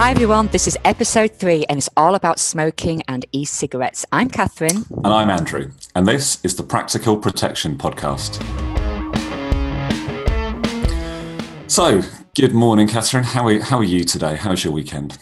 [0.00, 4.06] Hi everyone, this is episode three and it's all about smoking and e cigarettes.
[4.10, 4.90] I'm Kathryn.
[5.04, 8.40] And I'm Andrew, and this is the Practical Protection Podcast.
[11.70, 12.00] So,
[12.34, 13.24] good morning, Kathryn.
[13.24, 14.36] How are, how are you today?
[14.36, 15.18] How's your weekend?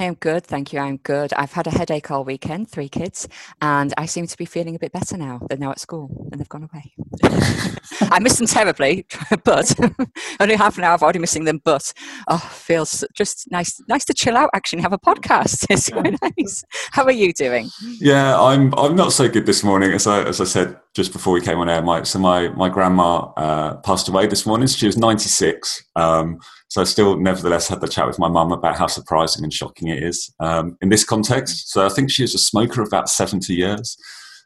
[0.00, 0.78] I am good, thank you.
[0.78, 1.34] I'm good.
[1.34, 3.28] I've had a headache all weekend, three kids,
[3.60, 5.42] and I seem to be feeling a bit better now.
[5.46, 6.94] They're now at school and they've gone away.
[8.10, 9.04] I miss them terribly,
[9.44, 9.74] but
[10.40, 10.94] only half an hour.
[10.94, 11.92] I've already missing them, but
[12.28, 14.48] oh, feels just nice, nice to chill out.
[14.54, 15.66] Actually, have a podcast.
[15.68, 16.64] It's quite nice.
[16.92, 17.68] How are you doing?
[18.00, 18.72] Yeah, I'm.
[18.78, 19.92] I'm not so good this morning.
[19.92, 22.70] As I as I said just before we came on air, my so my my
[22.70, 24.66] grandma uh, passed away this morning.
[24.66, 25.84] She was 96.
[25.94, 29.52] Um, so I still, nevertheless, had the chat with my mum about how surprising and
[29.52, 31.68] shocking it is um, in this context.
[31.72, 33.96] So I think she was a smoker of about 70 years.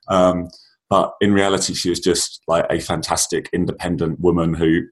[0.09, 0.49] Um,
[0.89, 4.85] but in reality, she was just like a fantastic independent woman who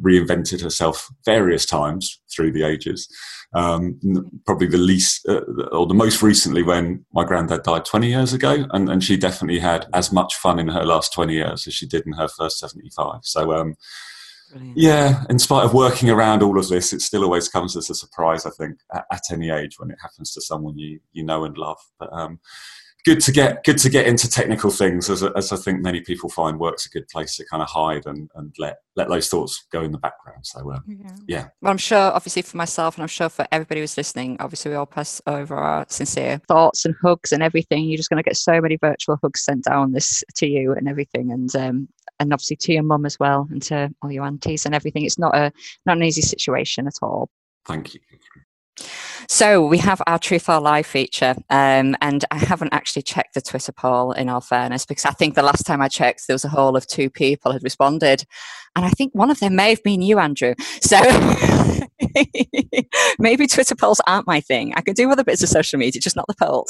[0.00, 3.08] reinvented herself various times through the ages.
[3.54, 4.00] Um,
[4.44, 8.66] probably the least, uh, or the most recently, when my granddad died 20 years ago,
[8.70, 11.86] and, and she definitely had as much fun in her last 20 years as she
[11.86, 13.20] did in her first 75.
[13.22, 13.76] So, um,
[14.50, 14.76] Brilliant.
[14.76, 17.94] Yeah, in spite of working around all of this, it still always comes as a
[17.94, 18.46] surprise.
[18.46, 21.56] I think at, at any age when it happens to someone you you know and
[21.56, 21.78] love.
[21.98, 22.40] But um,
[23.04, 26.28] good to get good to get into technical things, as, as I think many people
[26.28, 29.66] find work's a good place to kind of hide and, and let let those thoughts
[29.72, 30.44] go in the background.
[30.44, 31.16] So uh, yeah.
[31.26, 31.48] yeah.
[31.62, 34.76] Well, I'm sure, obviously, for myself, and I'm sure for everybody who's listening, obviously, we
[34.76, 37.84] all pass over our sincere thoughts and hugs and everything.
[37.84, 40.88] You're just going to get so many virtual hugs sent down this to you and
[40.88, 41.88] everything, and um,
[42.20, 45.04] and obviously to your mum as well and to all your aunties and everything.
[45.04, 45.52] It's not a
[45.86, 47.28] not an easy situation at all.
[47.66, 48.00] Thank you.
[49.28, 53.40] So we have our Truth or Lie feature, um, and I haven't actually checked the
[53.40, 56.44] Twitter poll in all fairness because I think the last time I checked there was
[56.44, 58.24] a whole of two people had responded,
[58.74, 60.54] and I think one of them may have been you, Andrew.
[60.80, 60.98] So
[63.18, 64.72] maybe Twitter polls aren't my thing.
[64.74, 66.68] I can do other bits of social media, just not the polls.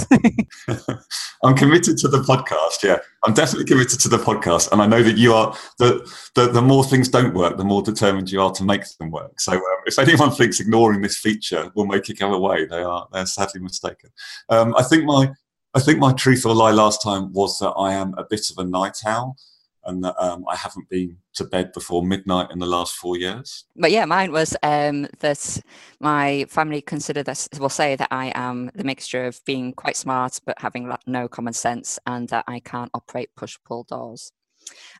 [1.44, 2.82] I'm committed to the podcast.
[2.82, 5.56] Yeah, I'm definitely committed to the podcast, and I know that you are.
[5.78, 9.10] The the, the more things don't work, the more determined you are to make them
[9.10, 9.40] work.
[9.40, 13.08] So um, if anyone thinks ignoring this feature will make it go away, they are
[13.12, 14.10] they're sadly mistaken.
[14.48, 15.30] Um, I think my
[15.74, 18.58] I think my truth or lie last time was that I am a bit of
[18.58, 19.36] a night owl
[19.84, 23.64] and that um, I haven't been to bed before midnight in the last four years.
[23.76, 25.60] But yeah, mine was um, that
[26.00, 30.40] my family consider this, will say that I am the mixture of being quite smart
[30.44, 34.32] but having no common sense and that I can't operate push pull doors.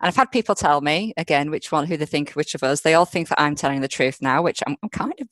[0.00, 2.80] And I've had people tell me again which one, who they think, which of us.
[2.80, 5.28] They all think that I'm telling the truth now, which I'm, I'm kind of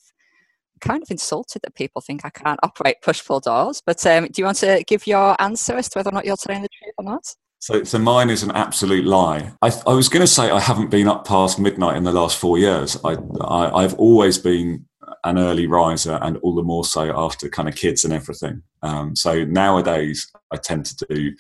[0.80, 3.82] kind of insulted that people think I can't operate push pull doors.
[3.84, 6.36] But um, do you want to give your answer as to whether or not you're
[6.36, 7.24] telling the truth or not?
[7.60, 9.52] So, so mine is an absolute lie.
[9.62, 12.38] I, I was going to say I haven't been up past midnight in the last
[12.38, 12.96] four years.
[13.04, 14.86] I, I, have always been
[15.24, 18.62] an early riser, and all the more so after kind of kids and everything.
[18.82, 21.36] Um, so nowadays, I tend to do, you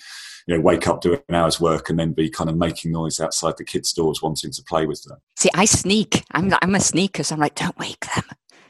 [0.48, 3.54] know, wake up, do an hour's work, and then be kind of making noise outside
[3.56, 5.18] the kids' doors, wanting to play with them.
[5.36, 6.24] See, I sneak.
[6.32, 8.24] I'm I'm a sneaker, so I'm like, don't wake them.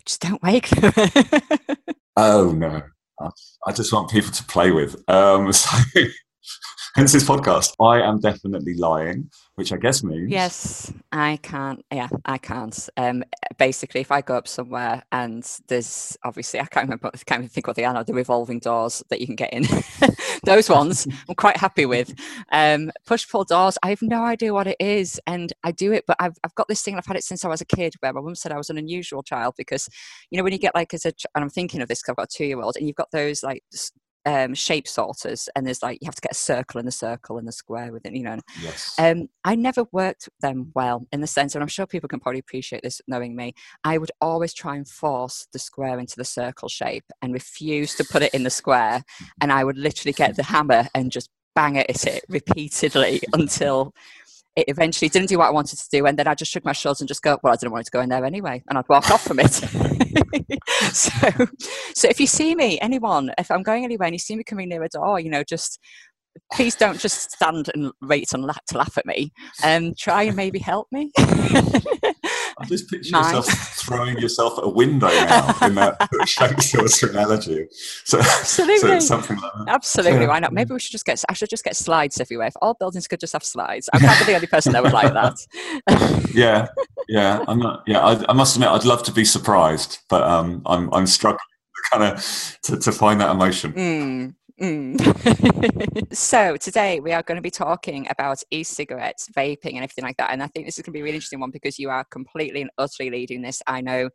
[0.04, 0.92] Just don't wake them.
[2.16, 2.82] oh no,
[3.66, 5.03] I just want people to play with.
[5.08, 5.76] Um, so
[6.98, 7.75] hence this podcast.
[7.78, 10.32] I am definitely lying, which I guess means.
[10.32, 11.84] Yes, I can't.
[11.92, 12.76] Yeah, I can't.
[12.97, 13.22] Um,
[13.56, 17.50] basically, if I go up somewhere and there's obviously, I can't remember, I can't even
[17.50, 19.64] think what they are the revolving doors that you can get in.
[20.44, 22.12] Those ones I'm quite happy with.
[22.50, 25.20] Um, push pull doors, I have no idea what it is.
[25.25, 27.48] And I do it, but I've, I've got this thing, I've had it since I
[27.48, 29.88] was a kid where my mum said I was an unusual child because,
[30.31, 32.16] you know, when you get like as a, and I'm thinking of this because I've
[32.16, 33.62] got a two year old, and you've got those like
[34.27, 37.39] um, shape sorters, and there's like you have to get a circle and a circle
[37.39, 38.39] and a square within, you know.
[38.62, 38.95] Yes.
[38.99, 42.41] Um, I never worked them well in the sense, and I'm sure people can probably
[42.41, 43.55] appreciate this knowing me.
[43.84, 48.05] I would always try and force the square into the circle shape and refuse to
[48.05, 49.03] put it in the square,
[49.41, 53.93] and I would literally get the hammer and just bang it at it repeatedly until
[54.58, 56.04] it eventually didn't do what I wanted to do.
[56.04, 57.93] And then I just shook my shoulders and just go, well, I didn't want to
[57.93, 58.62] go in there anyway.
[58.69, 59.52] And I'd walk off from it.
[60.93, 61.46] so,
[61.94, 64.69] so if you see me, anyone, if I'm going anywhere and you see me coming
[64.69, 65.78] near a door, you know, just
[66.52, 69.32] please don't just stand and wait and laugh, to laugh at me.
[69.62, 71.12] Um, try and maybe help me.
[72.60, 77.69] I just picture yourself throwing yourself at a window now in that Shakespeare's analogy.
[78.05, 79.00] So, Absolutely.
[79.00, 79.69] So something like that.
[79.69, 80.26] Absolutely.
[80.26, 80.52] Why not?
[80.52, 81.22] Maybe we should just get.
[81.28, 82.49] I should just get slides everywhere.
[82.49, 85.12] If all buildings could just have slides, I'm probably the only person that would like
[85.12, 86.31] that.
[86.34, 86.69] yeah,
[87.08, 87.44] yeah.
[87.46, 87.82] I'm not.
[87.87, 91.38] Yeah, I, I, must admit, I'd love to be surprised, but um, I'm I'm struggling
[91.90, 93.72] kind of to, to find that emotion.
[93.72, 94.34] Mm.
[94.60, 96.12] Mm.
[96.14, 100.31] so today we are going to be talking about e-cigarettes, vaping, and everything like that.
[100.32, 102.05] And I think this is going to be a really interesting one because you are
[102.05, 103.62] completely and utterly leading this.
[103.66, 104.10] I know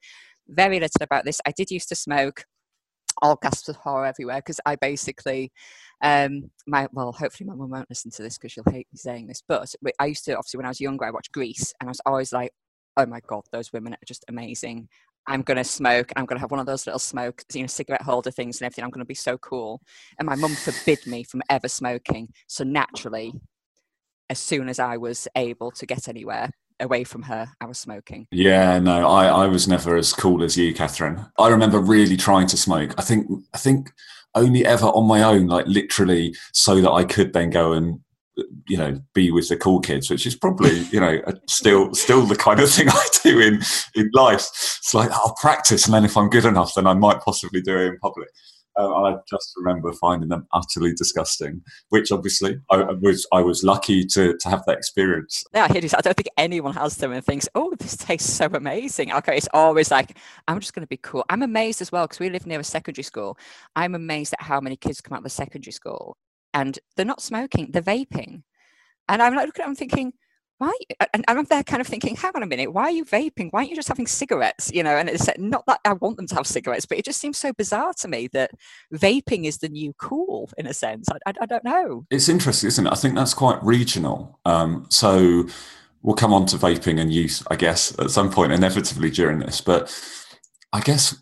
[0.49, 1.39] very little about this.
[1.45, 2.45] I did used to smoke
[3.21, 5.53] all gasps of horror everywhere because I basically,
[6.01, 9.27] um, my well, hopefully my mum won't listen to this because she'll hate me saying
[9.27, 9.41] this.
[9.47, 12.01] But I used to obviously when I was younger, I watched Grease, and I was
[12.05, 12.51] always like,
[12.97, 14.89] oh my god, those women are just amazing.
[15.27, 16.11] I'm going to smoke.
[16.15, 18.65] I'm going to have one of those little smoke, you know, cigarette holder things and
[18.65, 18.83] everything.
[18.83, 19.81] I'm going to be so cool.
[20.19, 22.29] And my mum forbid me from ever smoking.
[22.47, 23.33] So naturally,
[24.29, 26.49] as soon as I was able to get anywhere,
[26.79, 28.27] away from her, I was smoking.
[28.31, 31.29] Yeah, no, I, I was never as cool as you, Kathryn.
[31.39, 32.93] I remember really trying to smoke.
[32.97, 33.91] I think I think
[34.35, 37.99] only ever on my own, like literally, so that I could then go and
[38.67, 42.35] you know be with the cool kids which is probably you know still still the
[42.35, 43.61] kind of thing i do in
[43.95, 47.19] in life it's like i'll practice and then if i'm good enough then i might
[47.21, 48.29] possibly do it in public
[48.75, 54.05] uh, I just remember finding them utterly disgusting, which obviously I was I was lucky
[54.05, 55.43] to to have that experience.
[55.53, 58.31] Yeah, I hear you I don't think anyone has them and thinks, "Oh, this tastes
[58.31, 61.91] so amazing." Okay, it's always like, "I'm just going to be cool." I'm amazed as
[61.91, 63.37] well because we live near a secondary school.
[63.75, 66.17] I'm amazed at how many kids come out of the secondary school
[66.53, 68.43] and they're not smoking; they're vaping.
[69.09, 70.13] And I'm like, looking at them thinking,
[70.63, 70.73] why?
[71.13, 73.49] And I'm there kind of thinking, hang on a minute, why are you vaping?
[73.51, 74.71] Why aren't you just having cigarettes?
[74.73, 77.19] You know, and it's not that I want them to have cigarettes, but it just
[77.19, 78.51] seems so bizarre to me that
[78.93, 81.09] vaping is the new cool in a sense.
[81.09, 82.05] I, I, I don't know.
[82.09, 82.91] It's interesting, isn't it?
[82.91, 84.39] I think that's quite regional.
[84.45, 85.47] Um, so
[86.01, 89.59] we'll come on to vaping and use, I guess, at some point, inevitably during this.
[89.59, 89.93] But
[90.71, 91.17] I guess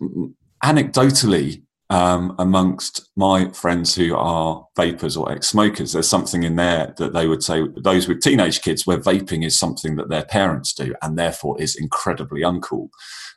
[0.64, 7.12] anecdotally, um, amongst my friends who are vapers or ex-smokers, there's something in there that
[7.12, 10.96] they would say those with teenage kids where vaping is something that their parents do
[11.02, 12.88] and therefore is incredibly uncool.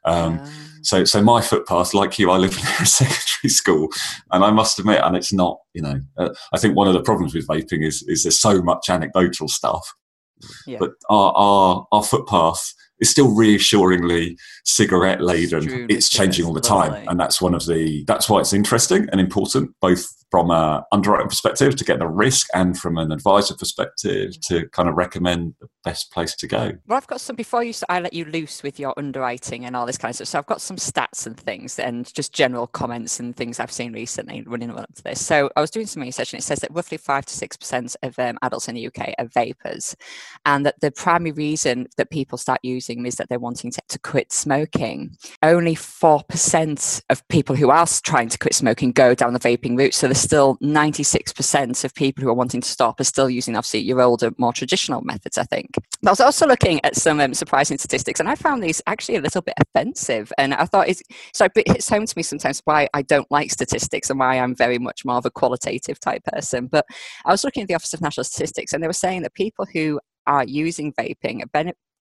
[0.05, 0.51] Um, yeah.
[0.83, 3.89] So, so my footpath, like you, I live near a secondary school,
[4.31, 7.03] and I must admit, and it's not, you know, uh, I think one of the
[7.03, 9.93] problems with vaping is is there's so much anecdotal stuff,
[10.65, 10.79] yeah.
[10.79, 15.87] but our, our our footpath is still reassuringly cigarette laden.
[15.91, 19.21] It's changing all the time, and that's one of the that's why it's interesting and
[19.21, 24.33] important, both from an underwriting perspective to get the risk and from an advisor perspective
[24.41, 26.73] to kind of recommend the best place to go.
[26.89, 27.73] Well, I've got some before you.
[27.89, 30.27] I let you loose with your underwriting and all this kind of stuff.
[30.27, 33.93] So I've got some stats and things and just general comments and things I've seen
[33.93, 35.25] recently running up to this.
[35.25, 37.95] So I was doing some research and it says that roughly five to six percent
[38.03, 39.95] of um, adults in the UK are vapers,
[40.47, 43.81] and that the primary reason that people start using them is that they're wanting to,
[43.89, 45.17] to quit smoking.
[45.45, 49.79] Only four percent of people who are trying to quit smoking go down the vaping
[49.79, 49.95] route.
[49.95, 54.01] So still 96% of people who are wanting to stop are still using obviously your
[54.01, 55.71] older, more traditional methods, I think.
[56.03, 59.17] But I was also looking at some um, surprising statistics and I found these actually
[59.17, 60.33] a little bit offensive.
[60.39, 63.51] And I thought it's, so it hits home to me sometimes why I don't like
[63.51, 66.67] statistics and why I'm very much more of a qualitative type person.
[66.67, 66.87] But
[67.25, 69.67] I was looking at the Office of National Statistics and they were saying that people
[69.73, 71.43] who are using vaping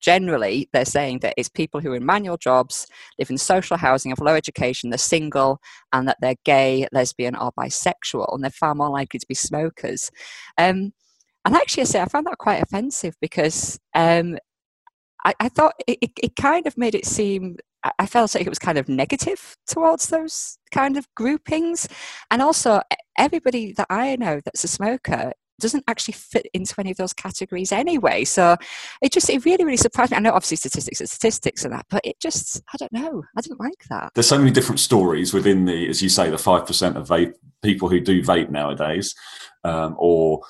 [0.04, 2.86] generally they're saying that it's people who are in manual jobs,
[3.18, 5.60] live in social housing, have low education, they're single,
[5.94, 10.12] and that they're gay, lesbian, or bisexual, and they're far more likely to be smokers.
[10.58, 10.94] Um,
[11.46, 14.38] and actually, I say I found that quite offensive because um,
[15.26, 17.58] I, I, thought it, it, it kind of made it seem
[18.00, 21.88] I felt like it was kind of negative towards those kind of groupings.
[22.32, 22.82] And also,
[23.18, 27.72] everybody that I know that's a smoker doesn't actually fit into any of those categories
[27.72, 28.24] anyway.
[28.24, 28.58] So
[29.02, 30.18] it just, it really, really surprised me.
[30.18, 33.24] I know obviously statistics are statistics and that, but it just, I don't know.
[33.38, 34.12] I didn't like that.
[34.14, 37.90] There's so many different stories within the, as you say, the 5% of vape people
[37.90, 39.16] who do vape nowadays,
[39.64, 40.42] um, or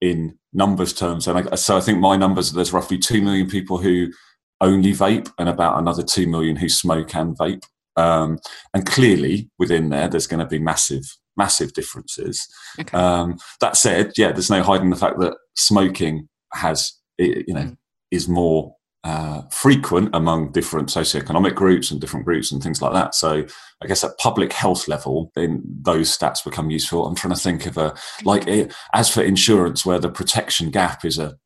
[0.00, 1.26] in numbers terms.
[1.26, 4.12] And I, so I think my numbers, there's roughly 2 million people who
[4.60, 7.64] only vape and about another 2 million who smoke and vape.
[7.96, 8.38] Um,
[8.74, 12.46] and clearly within there, there's going to be massive massive differences.
[12.78, 12.96] Okay.
[12.96, 17.76] Um, that said, yeah, there's no hiding the fact that smoking has, you know, mm.
[18.10, 23.14] is more uh, frequent among different socioeconomic groups and different groups and things like that.
[23.14, 23.46] So
[23.82, 27.06] I guess at public health level, then those stats become useful.
[27.06, 31.04] I'm trying to think of a like it, as for insurance, where the protection gap
[31.04, 31.38] is a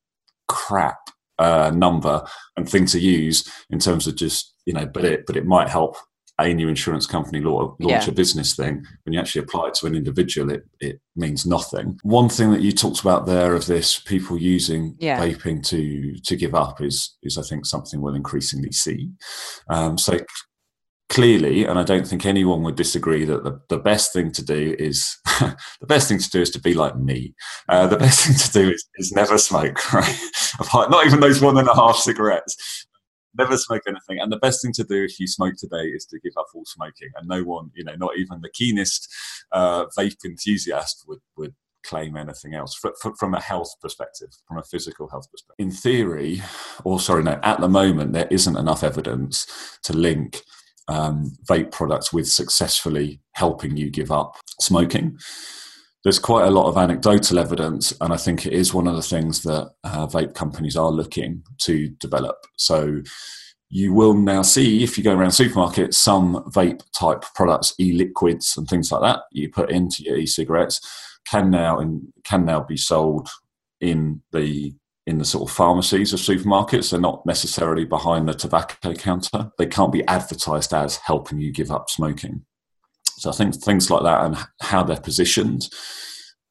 [0.48, 0.98] crap
[1.38, 2.24] uh, number
[2.56, 5.68] and thing to use in terms of just you know, but it but it might
[5.68, 5.96] help
[6.46, 8.04] a new insurance company launch yeah.
[8.06, 11.98] a business thing, when you actually apply it to an individual, it, it means nothing.
[12.02, 15.20] One thing that you talked about there of this people using yeah.
[15.20, 19.10] vaping to to give up is is I think something we'll increasingly see.
[19.68, 20.18] Um, so
[21.08, 24.74] clearly, and I don't think anyone would disagree that the, the best thing to do
[24.78, 27.34] is the best thing to do is to be like me.
[27.68, 30.18] Uh, the best thing to do is, is never smoke, right?
[30.72, 32.86] Not even those one and a half cigarettes
[33.36, 34.20] never smoke anything.
[34.20, 36.64] And the best thing to do if you smoke today is to give up all
[36.66, 37.10] smoking.
[37.16, 39.08] And no one, you know, not even the keenest
[39.52, 42.78] uh, vape enthusiast would, would claim anything else
[43.18, 45.56] from a health perspective, from a physical health perspective.
[45.58, 46.42] In theory,
[46.84, 49.46] or sorry, no, at the moment, there isn't enough evidence
[49.82, 50.42] to link
[50.88, 55.18] um, vape products with successfully helping you give up smoking.
[56.04, 59.02] There's quite a lot of anecdotal evidence, and I think it is one of the
[59.02, 62.36] things that uh, vape companies are looking to develop.
[62.56, 63.02] So,
[63.74, 68.68] you will now see if you go around supermarkets some vape type products, e-liquids and
[68.68, 70.78] things like that you put into your e-cigarettes
[71.26, 73.28] can now in, can now be sold
[73.80, 74.74] in the
[75.06, 76.90] in the sort of pharmacies of supermarkets.
[76.90, 79.50] They're not necessarily behind the tobacco counter.
[79.58, 82.44] They can't be advertised as helping you give up smoking.
[83.22, 85.68] So I think things like that and how they're positioned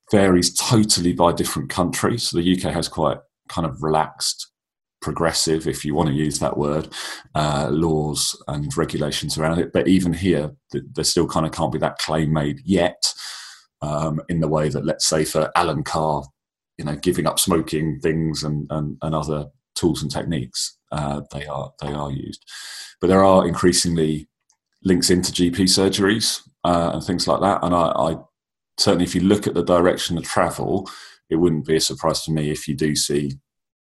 [0.09, 2.29] varies totally by different countries.
[2.29, 3.17] So the UK has quite
[3.49, 4.47] kind of relaxed
[5.01, 6.87] progressive, if you want to use that word,
[7.35, 9.73] uh, laws and regulations around it.
[9.73, 13.13] But even here, there still kind of can't be that claim made yet
[13.81, 16.23] um, in the way that, let's say, for Allen Carr,
[16.77, 21.45] you know, giving up smoking things and, and, and other tools and techniques, uh, they
[21.47, 22.45] are they are used.
[23.01, 24.29] But there are increasingly
[24.83, 27.63] links into GP surgeries uh, and things like that.
[27.63, 28.15] And I, I
[28.77, 30.89] certainly, if you look at the direction of travel,
[31.29, 33.33] it wouldn't be a surprise to me if you do see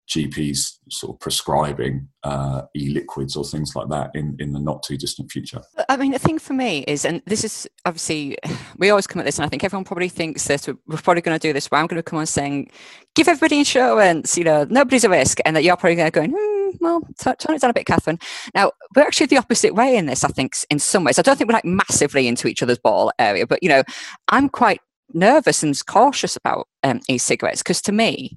[0.07, 4.97] GPs sort of prescribing uh, e-liquids or things like that in, in the not too
[4.97, 5.61] distant future?
[5.89, 8.37] I mean, the thing for me is, and this is obviously,
[8.77, 11.37] we always come at this, and I think everyone probably thinks that we're probably going
[11.37, 12.71] to do this, where I'm going to come on saying,
[13.15, 16.25] give everybody insurance, you know, nobody's a risk, and that you're probably going to go,
[16.25, 18.21] hmm, well, tone it down a bit, Kathryn.
[18.55, 21.19] Now, we're actually the opposite way in this, I think, in some ways.
[21.19, 23.83] I don't think we're like massively into each other's ball area, but, you know,
[24.29, 24.79] I'm quite
[25.13, 28.35] nervous and cautious about um, e-cigarettes because to me,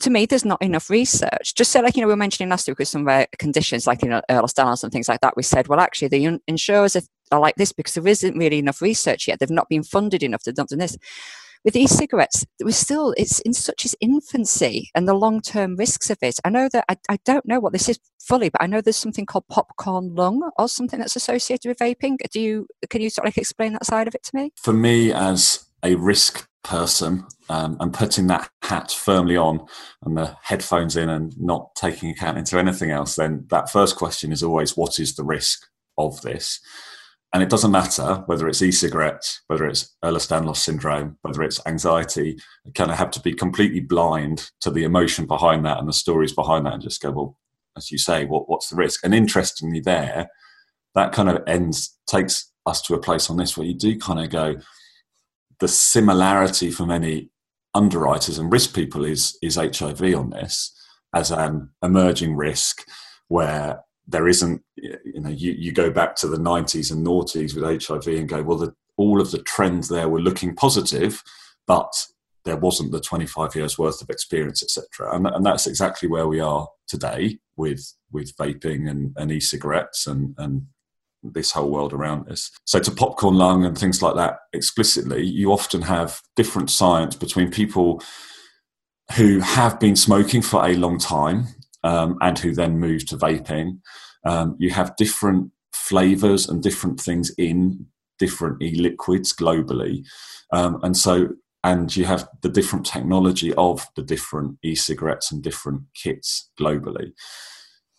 [0.00, 1.54] to me, there's not enough research.
[1.54, 3.86] Just so, like, you know, we were mentioning last week with some of our conditions,
[3.86, 6.96] like, you know, Ehlers-Danlos and things like that, we said, well, actually, the insurers
[7.30, 9.38] are like this because there isn't really enough research yet.
[9.38, 10.96] They've not been funded enough to do this.
[11.62, 16.40] With e-cigarettes, we're still, it's in such its infancy and the long-term risks of it.
[16.42, 18.96] I know that, I, I don't know what this is fully, but I know there's
[18.96, 22.16] something called popcorn lung or something that's associated with vaping.
[22.32, 24.52] Do you, can you sort of like explain that side of it to me?
[24.56, 29.66] For me, as a risk person um, and putting that hat firmly on
[30.02, 34.32] and the headphones in and not taking account into anything else, then that first question
[34.32, 36.60] is always what is the risk of this?
[37.32, 42.36] And it doesn't matter whether it's e-cigarettes, whether it's Ehlers-Danlos syndrome, whether it's anxiety.
[42.64, 45.92] You kind of have to be completely blind to the emotion behind that and the
[45.92, 47.38] stories behind that, and just go, well,
[47.76, 49.04] as you say, what, what's the risk?
[49.04, 50.28] And interestingly, there,
[50.96, 54.18] that kind of ends takes us to a place on this where you do kind
[54.18, 54.56] of go,
[55.60, 57.30] the similarity for many
[57.74, 60.76] underwriters and risk people is is HIV on this
[61.14, 62.86] as an emerging risk
[63.28, 67.84] where there isn't you know you, you go back to the 90s and noughties with
[67.84, 71.22] HIV and go well the, all of the trends there were looking positive
[71.66, 71.92] but
[72.44, 76.40] there wasn't the 25 years worth of experience etc and, and that's exactly where we
[76.40, 80.66] are today with with vaping and, and e-cigarettes and, and
[81.22, 82.50] this whole world around us.
[82.64, 87.50] So, to popcorn lung and things like that explicitly, you often have different science between
[87.50, 88.02] people
[89.16, 91.46] who have been smoking for a long time
[91.82, 93.80] um, and who then move to vaping.
[94.24, 97.86] Um, you have different flavors and different things in
[98.18, 100.06] different e liquids globally.
[100.52, 101.30] Um, and so,
[101.64, 107.12] and you have the different technology of the different e cigarettes and different kits globally.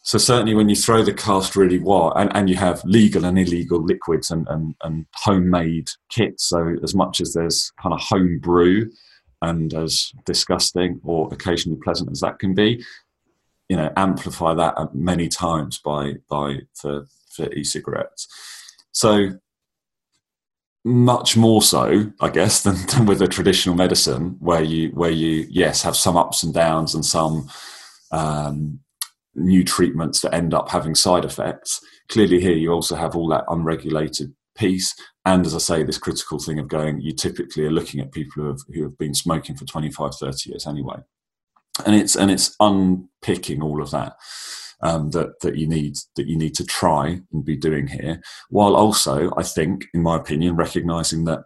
[0.04, 3.38] So certainly when you throw the cast really wide and, and you have legal and
[3.38, 8.40] illegal liquids and, and, and homemade kits, so as much as there's kind of home
[8.40, 8.90] brew
[9.44, 12.84] and as disgusting or occasionally pleasant as that can be,
[13.70, 18.28] you know, amplify that many times by by for, for e-cigarettes.
[18.92, 19.40] So
[20.84, 25.48] much more so, I guess, than, than with a traditional medicine where you where you
[25.50, 27.50] yes have some ups and downs and some
[28.12, 28.80] um,
[29.36, 31.80] new treatments that end up having side effects.
[32.10, 34.94] Clearly, here you also have all that unregulated piece.
[35.26, 38.44] And as I say, this critical thing of going, you typically are looking at people
[38.44, 40.98] who have, who have been smoking for 25, 30 years anyway.
[41.86, 44.14] And it's, and it's unpicking all of that.
[44.84, 48.20] Um, that that you need that you need to try and be doing here,
[48.50, 51.44] while also I think, in my opinion, recognizing that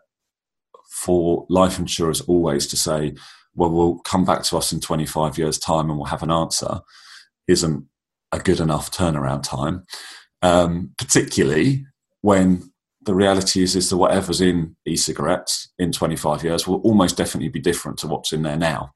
[0.90, 3.14] for life insurers always to say,
[3.54, 6.80] well, we'll come back to us in 25 years' time and we'll have an answer
[7.48, 7.86] isn't
[8.32, 9.86] a good enough turnaround time,
[10.42, 11.86] um, particularly
[12.22, 12.72] when
[13.02, 17.60] the reality is is that whatever's in e-cigarettes in 25 years will almost definitely be
[17.60, 18.92] different to what's in there now.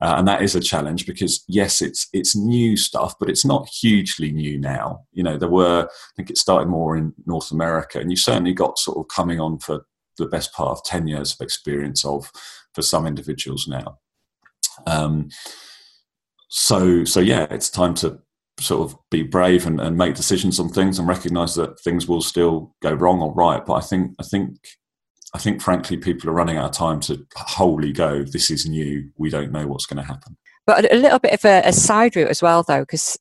[0.00, 3.68] Uh, and that is a challenge because yes it's it's new stuff but it's not
[3.68, 5.04] hugely new now.
[5.12, 8.52] You know there were i think it started more in north america and you certainly
[8.52, 9.86] got sort of coming on for
[10.18, 12.30] the best part of 10 years of experience of
[12.74, 13.98] for some individuals now.
[14.86, 15.28] Um,
[16.54, 18.18] so so yeah, it's time to
[18.60, 22.20] sort of be brave and, and make decisions on things and recognize that things will
[22.20, 23.64] still go wrong or right.
[23.64, 24.58] But I think I think
[25.34, 29.10] I think frankly people are running out of time to wholly go, this is new,
[29.16, 30.36] we don't know what's going to happen.
[30.66, 33.18] But a little bit of a, a side route as well though, because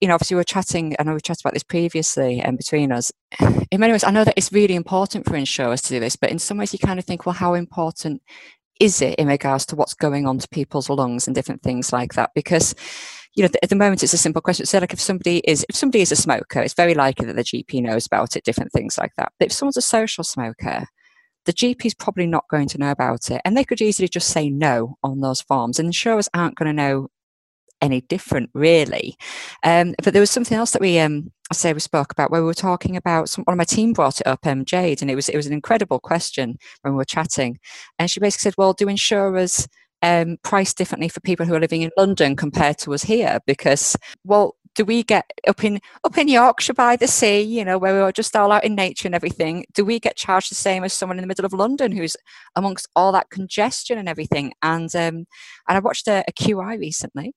[0.00, 2.92] you know, obviously we are chatting, know we chatted about this previously and um, between
[2.92, 3.12] us.
[3.70, 6.30] In many ways, I know that it's really important for insurers to do this, but
[6.30, 8.22] in some ways you kind of think, well, how important
[8.80, 12.14] is it in regards to what's going on to people's lungs and different things like
[12.14, 12.30] that?
[12.34, 12.74] Because
[13.34, 14.64] you know, at the moment it's a simple question.
[14.64, 17.42] So, like, if somebody is if somebody is a smoker, it's very likely that the
[17.42, 19.32] GP knows about it, different things like that.
[19.38, 20.86] But if someone's a social smoker,
[21.44, 24.28] the GP is probably not going to know about it, and they could easily just
[24.28, 27.08] say no on those forms, and insurers aren't going to know
[27.80, 29.16] any different, really.
[29.62, 32.40] Um, but there was something else that we, um, I say, we spoke about where
[32.40, 33.28] we were talking about.
[33.28, 35.46] Some, one of my team brought it up, um, Jade, and it was it was
[35.46, 37.58] an incredible question when we were chatting,
[37.98, 39.68] and she basically said, "Well, do insurers?"
[40.02, 43.96] Um, price differently for people who are living in London compared to us here because
[44.22, 47.94] well do we get up in up in Yorkshire by the sea, you know, where
[47.94, 49.64] we are just all out in nature and everything?
[49.74, 52.16] Do we get charged the same as someone in the middle of London who's
[52.56, 54.52] amongst all that congestion and everything?
[54.62, 55.26] And um,
[55.68, 57.34] and I watched a, a QI recently,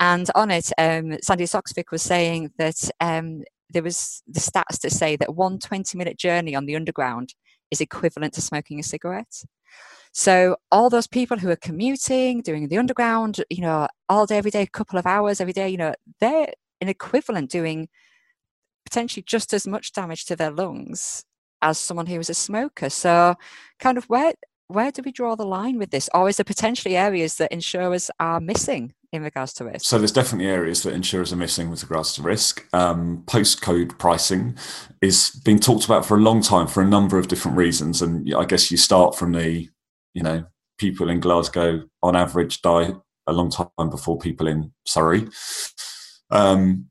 [0.00, 4.90] and on it, um, Sandi Toksvig was saying that um, there was the stats to
[4.90, 7.34] say that one 20 minute journey on the underground
[7.70, 9.44] is equivalent to smoking a cigarette.
[10.12, 14.52] So all those people who are commuting, doing the underground, you know, all day, every
[14.52, 17.88] day, a couple of hours every day, you know, they're an equivalent doing
[18.84, 21.24] potentially just as much damage to their lungs
[21.62, 22.90] as someone who is a smoker.
[22.90, 23.34] So,
[23.80, 24.34] kind of where
[24.68, 28.10] where do we draw the line with this, or is there potentially areas that insurers
[28.18, 29.84] are missing in regards to risk?
[29.84, 32.66] So there's definitely areas that insurers are missing with regards to risk.
[32.72, 34.56] Um, postcode pricing
[35.02, 38.32] is being talked about for a long time for a number of different reasons, and
[38.34, 39.68] I guess you start from the,
[40.14, 40.44] you know,
[40.78, 42.92] people in Glasgow on average die
[43.26, 45.26] a long time before people in Surrey.
[46.34, 46.90] Um,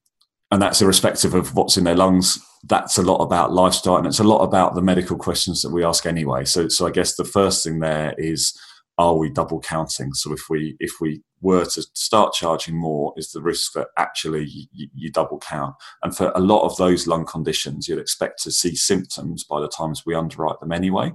[0.49, 2.39] and that's irrespective of what's in their lungs.
[2.63, 5.83] That's a lot about lifestyle, and it's a lot about the medical questions that we
[5.83, 6.45] ask anyway.
[6.45, 8.57] So, so I guess the first thing there is,
[8.97, 10.13] are we double counting?
[10.13, 14.45] So, if we if we were to start charging more, is the risk that actually
[14.71, 15.75] you, you double count?
[16.03, 19.67] And for a lot of those lung conditions, you'd expect to see symptoms by the
[19.67, 21.11] times we underwrite them anyway.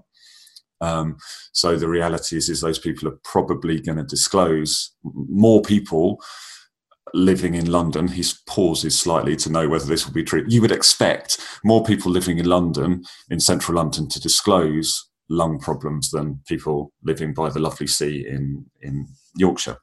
[0.81, 1.17] Um,
[1.53, 6.21] so the reality is, is those people are probably going to disclose more people
[7.15, 10.45] living in London, he pauses slightly to know whether this will be true.
[10.49, 16.11] You would expect more people living in London, in central London, to disclose lung problems
[16.11, 19.77] than people living by the lovely sea in, in Yorkshire.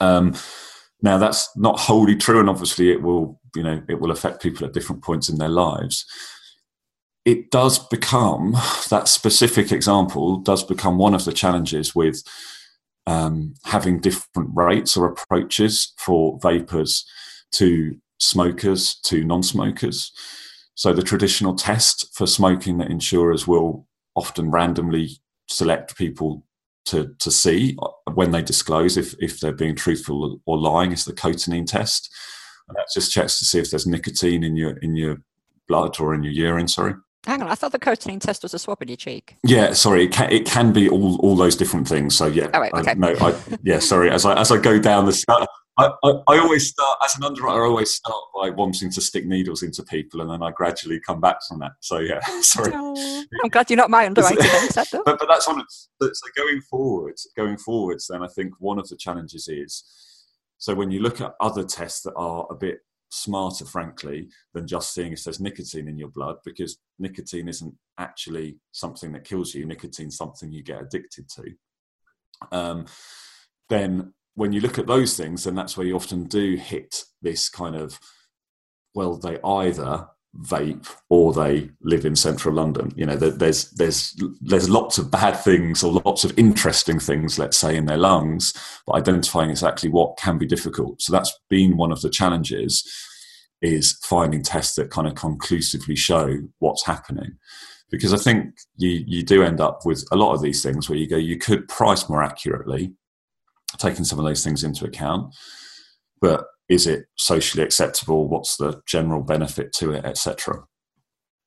[0.00, 0.34] Um,
[1.02, 4.66] now that's not wholly true, and obviously it will, you know, it will affect people
[4.66, 6.06] at different points in their lives.
[7.24, 8.52] It does become
[8.90, 12.22] that specific example does become one of the challenges with
[13.06, 17.04] um, having different rates or approaches for vapers
[17.52, 20.12] to smokers to non-smokers.
[20.74, 26.44] So the traditional test for smoking that insurers will often randomly select people
[26.86, 27.76] to, to see
[28.14, 32.12] when they disclose if, if they're being truthful or lying is the cotinine test.
[32.68, 35.18] And that just checks to see if there's nicotine in your in your
[35.68, 36.94] blood or in your urine, sorry.
[37.24, 39.36] Hang on, I thought the cotinine test was a swab in your cheek.
[39.44, 42.16] Yeah, sorry, it can, it can be all, all those different things.
[42.16, 42.90] So yeah, oh, right, okay.
[42.90, 44.10] I, no, I, yeah, sorry.
[44.10, 45.24] As I as I go down the,
[45.78, 47.62] I, I, I, always start as an underwriter.
[47.62, 51.20] I always start by wanting to stick needles into people, and then I gradually come
[51.20, 51.72] back from that.
[51.80, 52.72] So yeah, sorry.
[52.74, 54.42] Oh, I'm glad you're not my underwriter.
[54.74, 55.62] but but that's one.
[55.68, 59.84] So going forwards, going forwards, then I think one of the challenges is
[60.62, 62.82] so when you look at other tests that are a bit
[63.12, 68.56] smarter, frankly, than just seeing if there's nicotine in your blood because nicotine isn't actually
[68.72, 69.66] something that kills you.
[69.66, 71.52] Nicotine's something you get addicted to.
[72.50, 72.86] Um,
[73.68, 77.50] then when you look at those things, then that's where you often do hit this
[77.50, 78.00] kind of,
[78.94, 80.06] well, they either
[80.40, 82.92] vape or they live in central London.
[82.96, 87.58] You know, there's there's there's lots of bad things or lots of interesting things, let's
[87.58, 88.54] say, in their lungs,
[88.86, 91.02] but identifying exactly what can be difficult.
[91.02, 92.90] So that's been one of the challenges
[93.60, 97.36] is finding tests that kind of conclusively show what's happening.
[97.90, 100.98] Because I think you you do end up with a lot of these things where
[100.98, 102.94] you go, you could price more accurately,
[103.76, 105.34] taking some of those things into account,
[106.22, 108.28] but is it socially acceptable?
[108.28, 110.64] What's the general benefit to it, etc.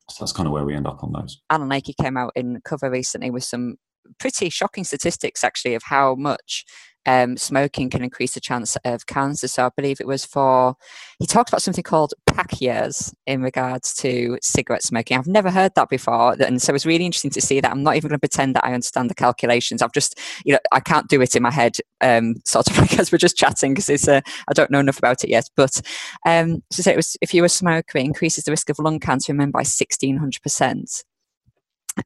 [0.10, 1.42] So that's kind of where we end up on those.
[1.50, 3.78] Alan Lakey came out in cover recently with some
[4.20, 6.64] pretty shocking statistics, actually, of how much
[7.06, 9.48] um, smoking can increase the chance of cancer.
[9.48, 10.76] So I believe it was for,
[11.20, 15.18] he talked about something called pack years in regards to cigarette smoking.
[15.18, 16.36] I've never heard that before.
[16.40, 17.72] And so it was really interesting to see that.
[17.72, 19.82] I'm not even going to pretend that I understand the calculations.
[19.82, 23.12] I've just, you know, I can't do it in my head, um, sort of because
[23.12, 25.50] we're just chatting because it's, uh, I don't know enough about it yet.
[25.56, 25.82] But
[26.26, 29.32] um, so it was, if you're a smoker, it increases the risk of lung cancer
[29.32, 31.04] in men by 1600%.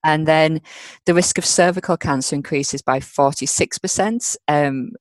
[0.04, 0.62] And then
[1.06, 4.92] the risk of cervical cancer increases by 46% um,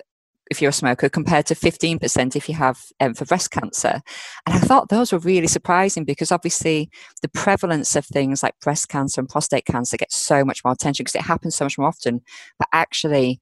[0.50, 4.00] if you're a smoker compared to 15% if you have um, for breast cancer.
[4.46, 6.90] And I thought those were really surprising because obviously
[7.22, 11.04] the prevalence of things like breast cancer and prostate cancer gets so much more attention
[11.04, 12.22] because it happens so much more often.
[12.58, 13.40] But actually,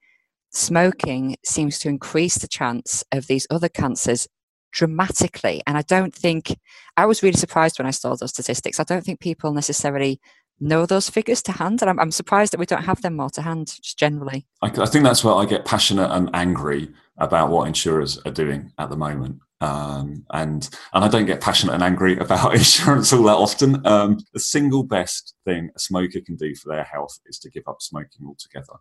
[0.50, 4.26] smoking seems to increase the chance of these other cancers
[4.72, 5.62] dramatically.
[5.66, 6.56] And I don't think,
[6.96, 8.80] I was really surprised when I saw those statistics.
[8.80, 10.20] I don't think people necessarily
[10.60, 11.82] know those figures to hand.
[11.82, 14.46] And I'm, I'm surprised that we don't have them more to hand, just generally.
[14.62, 16.88] I, I, think that's where I get passionate and angry
[17.18, 19.40] about what insurers are doing at the moment.
[19.62, 23.86] Um, and and I don't get passionate and angry about insurance all that often.
[23.86, 27.64] Um, the single best thing a smoker can do for their health is to give
[27.66, 28.74] up smoking altogether.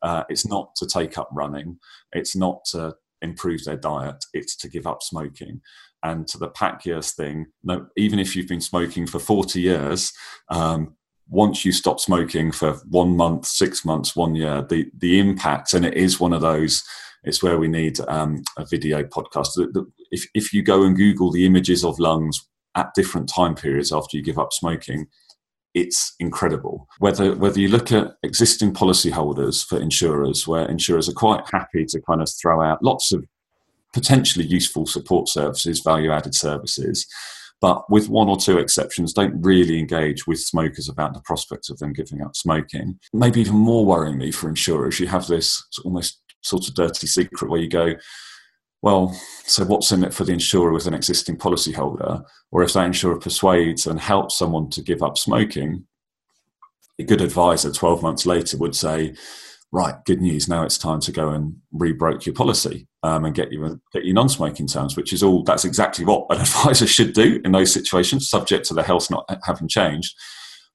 [0.00, 1.78] Uh, it's not to take up running.
[2.12, 4.24] It's not to improve their diet.
[4.32, 5.60] It's to give up smoking.
[6.02, 10.12] And to the pack years thing, no, even if you've been smoking for 40 years,
[10.48, 10.96] um,
[11.28, 15.84] once you stop smoking for one month, six months, one year, the the impact, and
[15.84, 16.84] it is one of those.
[17.24, 19.50] It's where we need um, a video podcast.
[20.10, 24.16] If if you go and Google the images of lungs at different time periods after
[24.16, 25.06] you give up smoking,
[25.74, 26.88] it's incredible.
[26.98, 32.00] Whether whether you look at existing policyholders for insurers, where insurers are quite happy to
[32.02, 33.24] kind of throw out lots of
[33.94, 37.06] potentially useful support services, value added services
[37.62, 41.78] but with one or two exceptions, don't really engage with smokers about the prospect of
[41.78, 42.98] them giving up smoking.
[43.12, 47.60] Maybe even more worryingly for insurers, you have this almost sort of dirty secret where
[47.60, 47.94] you go,
[48.82, 52.24] well, so what's in it for the insurer with an existing policyholder?
[52.50, 55.86] Or if that insurer persuades and helps someone to give up smoking,
[56.98, 59.14] a good advisor 12 months later would say,
[59.72, 60.48] right, good news.
[60.48, 64.12] Now it's time to go and rebroke your policy um, and get you get you
[64.12, 65.42] non-smoking terms, which is all.
[65.42, 69.28] That's exactly what an advisor should do in those situations, subject to the health not
[69.44, 70.14] having changed.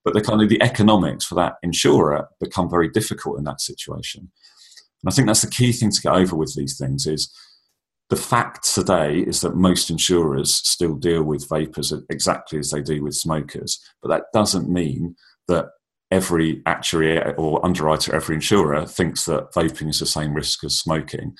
[0.03, 4.31] But the kind of the economics for that insurer become very difficult in that situation.
[5.03, 7.31] And I think that's the key thing to get over with these things is
[8.09, 13.03] the fact today is that most insurers still deal with vapers exactly as they do
[13.03, 15.15] with smokers, but that doesn't mean
[15.49, 15.65] that
[16.11, 21.35] every actuary or underwriter, every insurer thinks that vaping is the same risk as smoking.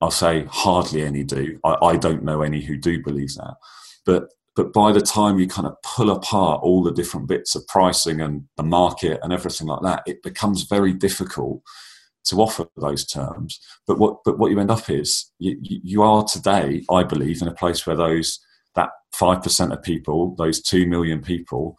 [0.00, 1.58] I'll say hardly any do.
[1.64, 3.54] I, I, don't know any who do believe that.
[4.06, 7.66] But but by the time you kind of pull apart all the different bits of
[7.68, 11.62] pricing and the market and everything like that, it becomes very difficult
[12.24, 13.60] to offer those terms.
[13.86, 17.48] But what but what you end up is you, you are today, I believe, in
[17.48, 18.40] a place where those
[18.74, 21.76] that five percent of people, those two million people,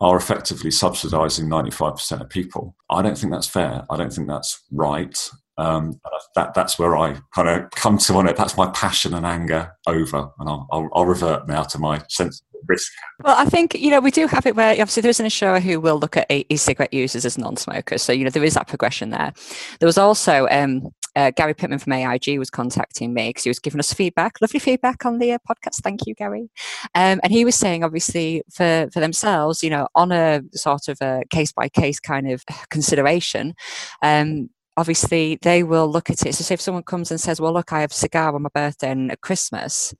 [0.00, 2.76] are effectively subsidizing 95% of people.
[2.90, 3.84] I don't think that's fair.
[3.90, 5.16] I don't think that's right.
[5.58, 5.98] Um,
[6.34, 8.36] that, that's where I kind of come to on it.
[8.36, 10.28] That's my passion and anger over.
[10.38, 12.92] And I'll, I'll, I'll revert now to my sense of risk.
[13.24, 15.60] Well, I think, you know, we do have it where obviously there is an insurer
[15.60, 18.02] who will look at e-cigarette users as non-smokers.
[18.02, 19.32] So, you know, there is that progression there.
[19.80, 23.58] There was also um, uh, Gary Pittman from AIG was contacting me because he was
[23.58, 25.82] giving us feedback, lovely feedback on the uh, podcast.
[25.82, 26.50] Thank you, Gary.
[26.94, 30.98] Um, and he was saying, obviously, for, for themselves, you know, on a sort of
[31.00, 33.54] a case by case kind of consideration,
[34.02, 36.34] um, obviously they will look at it.
[36.34, 38.90] So, if someone comes and says, Well, look, I have a cigar on my birthday
[38.90, 39.94] and at Christmas,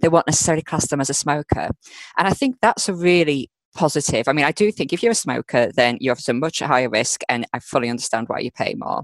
[0.00, 1.68] they won't necessarily class them as a smoker.
[2.16, 4.28] And I think that's a really positive.
[4.28, 6.88] I mean, I do think if you're a smoker, then you have a much higher
[6.88, 9.02] risk, and I fully understand why you pay more.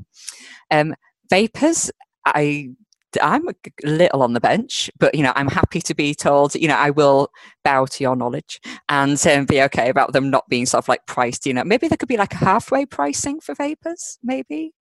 [0.70, 0.94] Um,
[1.30, 1.90] vapers,
[2.24, 2.70] I
[3.22, 6.68] I'm a little on the bench, but you know, I'm happy to be told, you
[6.68, 7.30] know, I will
[7.64, 11.06] bow to your knowledge and um, be okay about them not being sort of like
[11.06, 11.46] priced.
[11.46, 14.72] You know, maybe there could be like a halfway pricing for vapers, maybe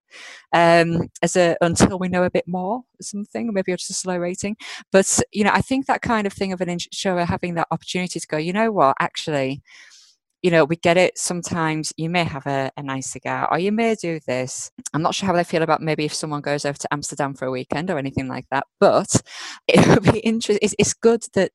[0.54, 4.18] um, as a until we know a bit more, or something, maybe just a slow
[4.18, 4.58] rating.
[4.92, 8.20] But you know, I think that kind of thing of an insurer having that opportunity
[8.20, 9.62] to go, you know what, actually
[10.46, 13.72] you know, we get it sometimes you may have a, a nice cigar or you
[13.72, 14.70] may do this.
[14.94, 17.46] I'm not sure how they feel about maybe if someone goes over to Amsterdam for
[17.48, 19.24] a weekend or anything like that, but
[19.68, 20.60] it would be interesting.
[20.62, 21.52] It's, it's good that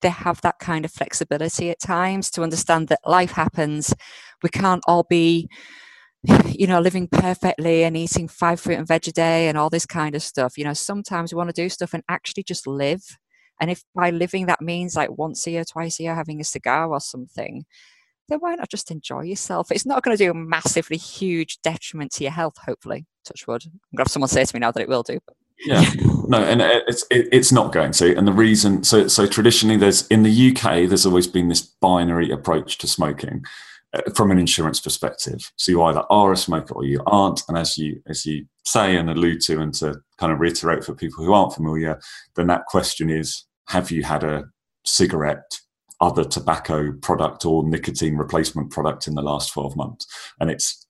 [0.00, 3.92] they have that kind of flexibility at times to understand that life happens.
[4.42, 5.50] We can't all be,
[6.46, 9.84] you know, living perfectly and eating five fruit and veg a day and all this
[9.84, 10.56] kind of stuff.
[10.56, 13.18] You know, sometimes we want to do stuff and actually just live.
[13.60, 16.44] And if by living that means like once a year, twice a year, having a
[16.44, 17.66] cigar or something,
[18.30, 19.70] then why not just enjoy yourself?
[19.70, 23.06] It's not going to do a massively huge detriment to your health, hopefully.
[23.24, 23.62] Touch wood.
[23.64, 25.18] I'm going to have someone say to me now that it will do.
[25.66, 25.84] Yeah,
[26.26, 28.16] no, and it's it, it's not going to.
[28.16, 32.30] And the reason, so so traditionally, there's in the UK, there's always been this binary
[32.30, 33.44] approach to smoking
[33.92, 35.52] uh, from an insurance perspective.
[35.56, 37.42] So you either are a smoker or you aren't.
[37.46, 40.94] And as you as you say and allude to, and to kind of reiterate for
[40.94, 42.00] people who aren't familiar,
[42.36, 44.44] then that question is: Have you had a
[44.86, 45.60] cigarette,
[46.00, 50.06] other tobacco product, or nicotine replacement product in the last twelve months?
[50.40, 50.86] And it's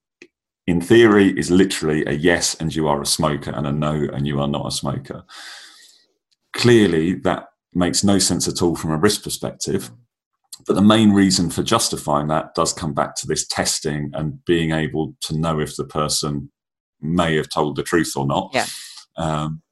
[0.66, 4.26] in theory is literally a yes and you are a smoker and a no and
[4.26, 5.24] you are not a smoker.
[6.52, 9.90] Clearly, that makes no sense at all from a risk perspective.
[10.66, 14.72] But the main reason for justifying that does come back to this testing and being
[14.72, 16.50] able to know if the person
[17.00, 18.50] may have told the truth or not.
[18.52, 18.66] Yeah.
[19.16, 19.62] Um,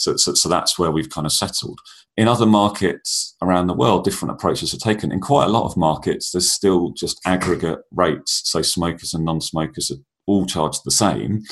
[0.00, 1.78] so, so, so that's where we've kind of settled.
[2.16, 5.12] In other markets around the world, different approaches are taken.
[5.12, 8.40] In quite a lot of markets, there's still just aggregate rates.
[8.46, 11.42] So smokers and non-smokers are all charged the same,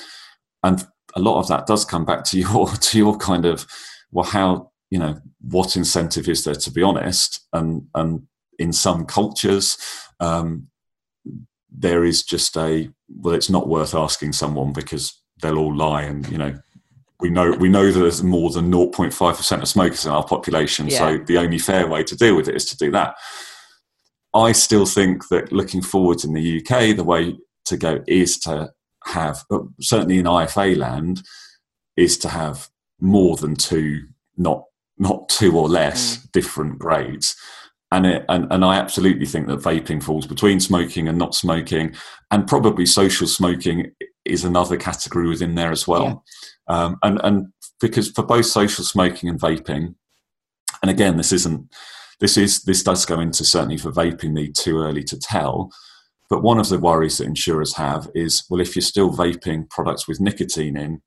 [0.63, 3.67] and a lot of that does come back to your to your kind of
[4.11, 8.27] well, how you know what incentive is there to be honest, and and
[8.59, 9.77] in some cultures.
[10.21, 10.69] Um,
[11.71, 16.27] there is just a well it's not worth asking someone because they'll all lie and
[16.29, 16.59] you know
[17.21, 20.99] we know we know that there's more than 0.5% of smokers in our population yeah.
[20.99, 23.15] so the only fair way to deal with it is to do that
[24.35, 28.73] i still think that looking forward in the uk the way to go is to
[29.05, 29.45] have,
[29.81, 31.23] certainly in IFA land,
[31.97, 32.69] is to have
[33.01, 34.03] more than two,
[34.37, 34.65] not
[35.01, 36.33] not two or less mm.
[36.33, 37.37] different grades.
[37.91, 41.95] And, it, and and I absolutely think that vaping falls between smoking and not smoking,
[42.31, 43.93] and probably social smoking
[44.25, 46.05] is another category within there as well.
[46.05, 46.15] Yeah.
[46.69, 47.47] Um, and and
[47.81, 49.95] because for both social smoking and vaping,
[50.83, 51.73] and again, this isn't
[52.21, 55.71] this is this does go into certainly for vaping need too early to tell
[56.29, 60.07] but one of the worries that insurers have is well, if you're still vaping products
[60.07, 61.03] with nicotine in,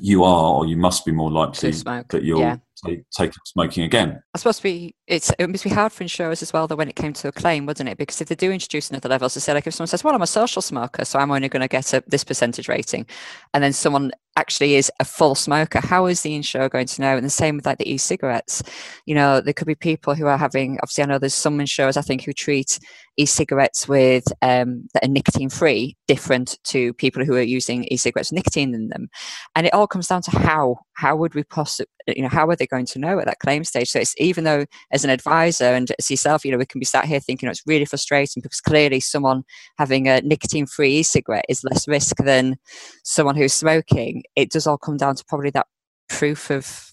[0.00, 2.56] you are or you must be more likely that you'll yeah.
[2.84, 4.22] take, take up smoking again.
[4.34, 6.96] I suppose we it's it must be hard for insurers as well though when it
[6.96, 7.98] came to a claim, wouldn't it?
[7.98, 10.22] Because if they do introduce another level, to say like if someone says, "Well, I'm
[10.22, 13.06] a social smoker, so I'm only going to get a, this percentage rating,"
[13.52, 17.16] and then someone actually is a full smoker, how is the insurer going to know?
[17.16, 18.62] And the same with like the e-cigarettes.
[19.04, 20.78] You know, there could be people who are having.
[20.82, 22.78] Obviously, I know there's some insurers I think who treat
[23.16, 28.36] e-cigarettes with um, that are nicotine free different to people who are using e-cigarettes with
[28.36, 29.08] nicotine in them,
[29.54, 32.56] and it all comes down to how how would we possibly you know how are
[32.56, 33.90] they going to know at that claim stage?
[33.90, 36.84] So it's even though as an advisor and as yourself, you know, we can be
[36.84, 39.44] sat here thinking it's really frustrating because clearly someone
[39.78, 42.56] having a nicotine free e-cigarette is less risk than
[43.04, 45.66] someone who's smoking it does all come down to probably that
[46.08, 46.91] proof of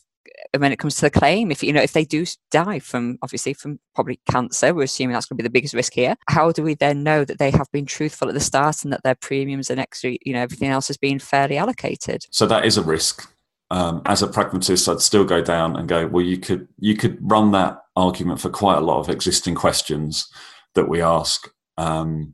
[0.58, 3.54] when it comes to the claim if you know if they do die from obviously
[3.54, 6.64] from probably cancer we're assuming that's going to be the biggest risk here how do
[6.64, 9.70] we then know that they have been truthful at the start and that their premiums
[9.70, 13.32] and extra you know everything else has been fairly allocated so that is a risk
[13.72, 17.18] um, as a pragmatist i'd still go down and go well you could you could
[17.22, 20.28] run that argument for quite a lot of existing questions
[20.74, 22.34] that we ask um,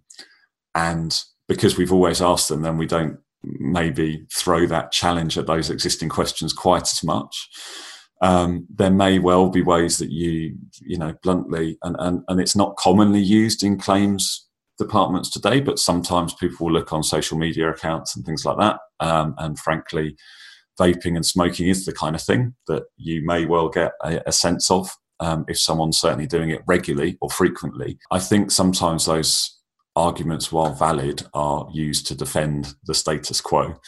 [0.73, 3.19] and because we've always asked them then we don't
[3.59, 7.49] maybe throw that challenge at those existing questions quite as much.
[8.21, 12.55] Um, there may well be ways that you, you know, bluntly, and, and, and it's
[12.55, 14.47] not commonly used in claims
[14.77, 18.79] departments today, but sometimes people will look on social media accounts and things like that.
[18.99, 20.15] Um, and frankly,
[20.79, 24.31] vaping and smoking is the kind of thing that you may well get a, a
[24.31, 27.97] sense of um, if someone's certainly doing it regularly or frequently.
[28.11, 29.57] I think sometimes those
[29.95, 33.79] arguments, while valid, are used to defend the status quo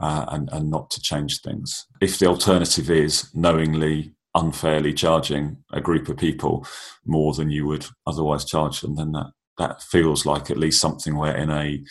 [0.00, 1.86] uh, and, and not to change things.
[2.00, 6.66] If the alternative is knowingly, unfairly charging a group of people
[7.04, 11.16] more than you would otherwise charge them, then that, that feels like at least something
[11.16, 11.82] where in a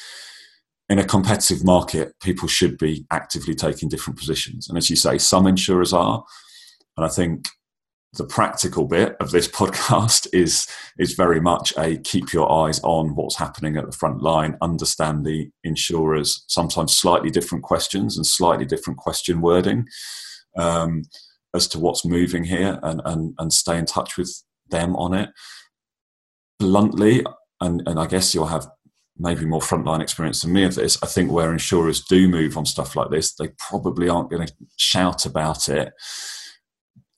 [0.90, 4.70] in a competitive market, people should be actively taking different positions.
[4.70, 6.24] And as you say, some insurers are.
[6.96, 7.50] And I think
[8.14, 10.68] the practical bit of this podcast is
[10.98, 15.26] is very much a keep your eyes on what's happening at the front line understand
[15.26, 19.86] the insurers sometimes slightly different questions and slightly different question wording
[20.58, 21.04] um,
[21.54, 25.30] as to what's moving here and, and and stay in touch with them on it.
[26.60, 27.24] Bluntly
[27.62, 28.68] and and i guess you'll have
[29.18, 32.66] maybe more frontline experience than me of this i think where insurers do move on
[32.66, 35.94] stuff like this they probably aren't going to shout about it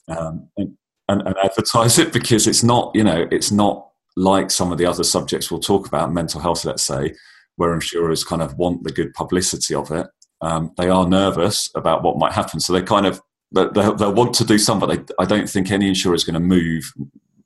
[0.09, 0.75] um, and,
[1.07, 5.03] and advertise it because it's not, you know, it's not like some of the other
[5.03, 7.15] subjects we'll talk about, mental health, let's say,
[7.55, 10.07] where insurers kind of want the good publicity of it.
[10.41, 14.33] Um, they are nervous about what might happen, so they kind of they'll, they'll want
[14.35, 16.93] to do some, but they, I don't think any insurer is going to move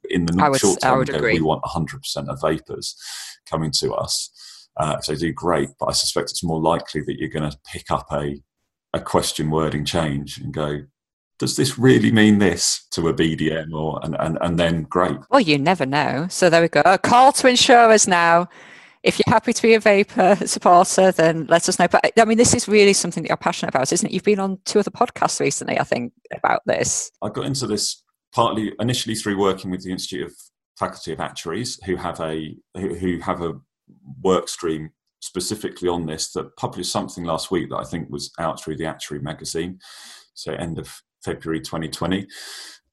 [0.09, 1.05] in the would, short term.
[1.21, 2.95] We want 100% of vapers
[3.49, 4.29] coming to us.
[4.77, 7.57] Uh, if they do, great, but I suspect it's more likely that you're going to
[7.71, 8.41] pick up a
[8.93, 10.81] a question wording change and go,
[11.39, 15.17] does this really mean this to a BDM or and, and, and then great.
[15.29, 16.27] Well, you never know.
[16.29, 16.81] So there we go.
[16.85, 18.47] A call to insurers now.
[19.01, 21.87] If you're happy to be a vaper supporter, then let us know.
[21.89, 24.13] But I mean, this is really something that you're passionate about, isn't it?
[24.13, 27.11] You've been on two other podcasts recently, I think, about this.
[27.21, 30.33] I got into this partly initially through working with the Institute of
[30.77, 33.53] Faculty of Actuaries, who have a who, who have a
[34.21, 38.61] work stream specifically on this that published something last week that I think was out
[38.61, 39.79] through the Actuary magazine,
[40.33, 42.27] so end of February 2020.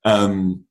[0.04, 0.64] Um,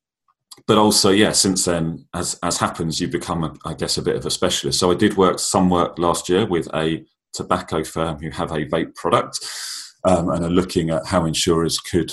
[0.66, 4.16] but also, yeah, since then, as as happens, you become, a, I guess, a bit
[4.16, 4.78] of a specialist.
[4.78, 8.66] So I did work some work last year with a tobacco firm who have a
[8.66, 9.38] vape product
[10.04, 12.12] um, and are looking at how insurers could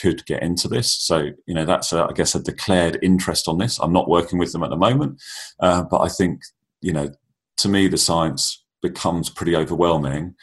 [0.00, 0.92] could get into this.
[0.92, 3.78] So you know, that's a, I guess a declared interest on this.
[3.78, 5.20] I'm not working with them at the moment,
[5.60, 6.42] uh, but I think
[6.82, 7.10] you know,
[7.58, 10.34] to me, the science becomes pretty overwhelming.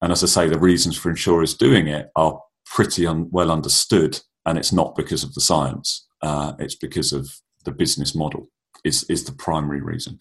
[0.00, 4.20] And as I say, the reasons for insurers doing it are pretty un- well understood,
[4.46, 6.06] and it's not because of the science.
[6.22, 7.28] Uh, it's because of
[7.64, 8.48] the business model
[8.84, 10.18] is is the primary reason.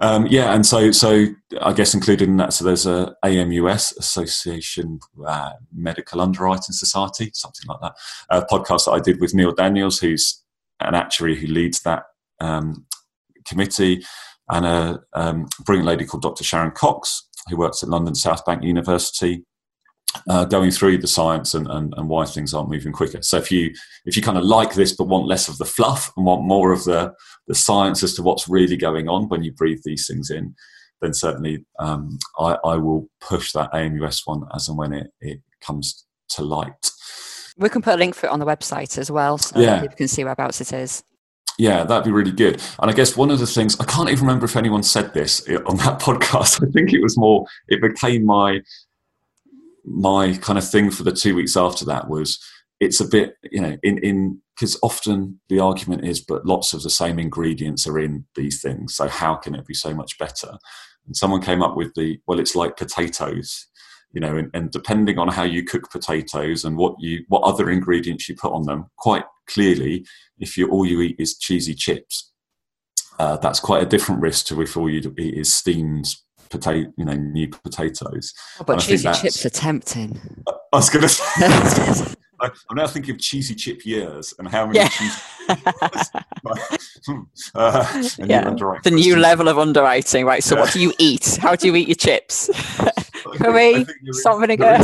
[0.00, 1.26] Um, yeah, and so so
[1.60, 7.66] I guess included in that, so there's a AMUS Association uh, Medical Underwriting Society, something
[7.66, 7.94] like that,
[8.30, 10.42] a podcast that I did with Neil Daniels, who's
[10.80, 12.04] an actuary who leads that
[12.40, 12.86] um,
[13.44, 14.04] committee,
[14.50, 16.44] and a um, brilliant lady called Dr.
[16.44, 19.44] Sharon Cox, who works at London South Bank University,
[20.28, 23.22] uh, going through the science and, and, and, why things aren't moving quicker.
[23.22, 23.72] So if you
[24.06, 26.72] if you kind of like this but want less of the fluff and want more
[26.72, 27.12] of the
[27.46, 30.54] the science as to what's really going on when you breathe these things in,
[31.00, 35.40] then certainly um, I, I, will push that AMUS one as and when it, it
[35.60, 36.90] comes to light.
[37.56, 39.80] We can put a link for it on the website as well, so yeah.
[39.80, 41.02] people can see whereabouts it is.
[41.58, 42.62] Yeah, that'd be really good.
[42.78, 45.40] And I guess one of the things I can't even remember if anyone said this
[45.66, 46.62] on that podcast.
[46.66, 47.46] I think it was more.
[47.66, 48.60] It became my
[49.84, 52.38] my kind of thing for the two weeks after that was
[52.80, 56.82] it's a bit you know in in because often the argument is but lots of
[56.82, 60.58] the same ingredients are in these things so how can it be so much better?
[61.06, 63.66] And someone came up with the well it's like potatoes
[64.12, 67.70] you know and, and depending on how you cook potatoes and what you what other
[67.70, 70.06] ingredients you put on them quite clearly
[70.38, 72.32] if you all you eat is cheesy chips
[73.18, 76.14] uh, that's quite a different risk to if all you eat is steamed
[76.50, 78.34] potato, you know, new potatoes.
[78.60, 80.44] Oh, but cheesy chips are tempting.
[80.46, 82.14] I was going to say.
[82.40, 84.88] I'm now thinking of cheesy chip years and how many yeah.
[84.88, 85.20] cheesy.
[87.54, 88.48] uh, yeah.
[88.84, 90.44] The new level of underwriting, right?
[90.44, 90.60] So, yeah.
[90.60, 91.36] what do you eat?
[91.40, 92.48] How do you eat your chips?
[93.38, 94.78] Curry, salt vinegar.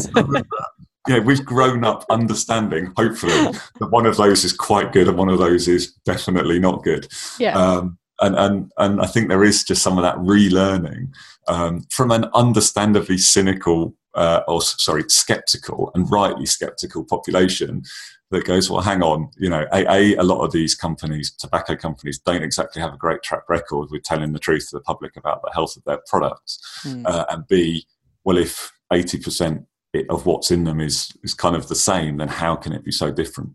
[1.09, 3.33] yeah, we've grown up understanding, hopefully,
[3.81, 7.07] that one of those is quite good and one of those is definitely not good.
[7.39, 7.57] Yeah.
[7.57, 11.13] Um, and, and, and I think there is just some of that relearning
[11.49, 17.83] um, from an understandably cynical uh, or sorry, skeptical and rightly skeptical population
[18.31, 21.77] that goes, well, hang on, you know, a, a, a, lot of these companies, tobacco
[21.77, 25.17] companies, don't exactly have a great track record with telling the truth to the public
[25.17, 27.03] about the health of their products, mm.
[27.07, 27.87] uh, and B,
[28.25, 29.67] well, if eighty percent
[30.09, 32.93] of what's in them is is kind of the same, then how can it be
[32.93, 33.51] so different?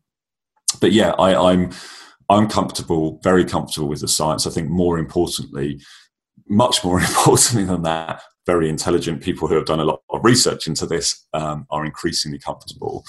[0.80, 1.72] But yeah, I, I'm
[2.30, 4.46] I'm comfortable, very comfortable with the science.
[4.46, 5.82] I think more importantly,
[6.48, 10.68] much more importantly than that, very intelligent people who have done a lot of research
[10.68, 13.04] into this um, are increasingly comfortable.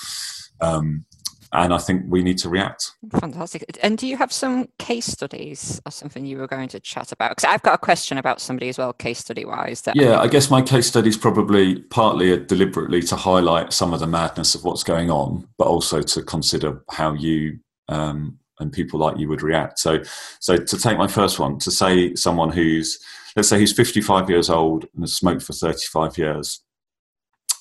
[0.60, 1.06] Um,
[1.52, 2.92] and I think we need to react.
[3.18, 3.64] Fantastic.
[3.82, 7.32] And do you have some case studies or something you were going to chat about?
[7.32, 9.82] Because I've got a question about somebody as well, case study wise.
[9.94, 13.98] Yeah, I, I guess my case study is probably partly deliberately to highlight some of
[13.98, 19.00] the madness of what's going on, but also to consider how you um, and people
[19.00, 19.78] like you would react.
[19.78, 20.02] So,
[20.38, 22.98] so to take my first one, to say someone who's
[23.36, 26.62] let's say he's 55 years old and has smoked for 35 years.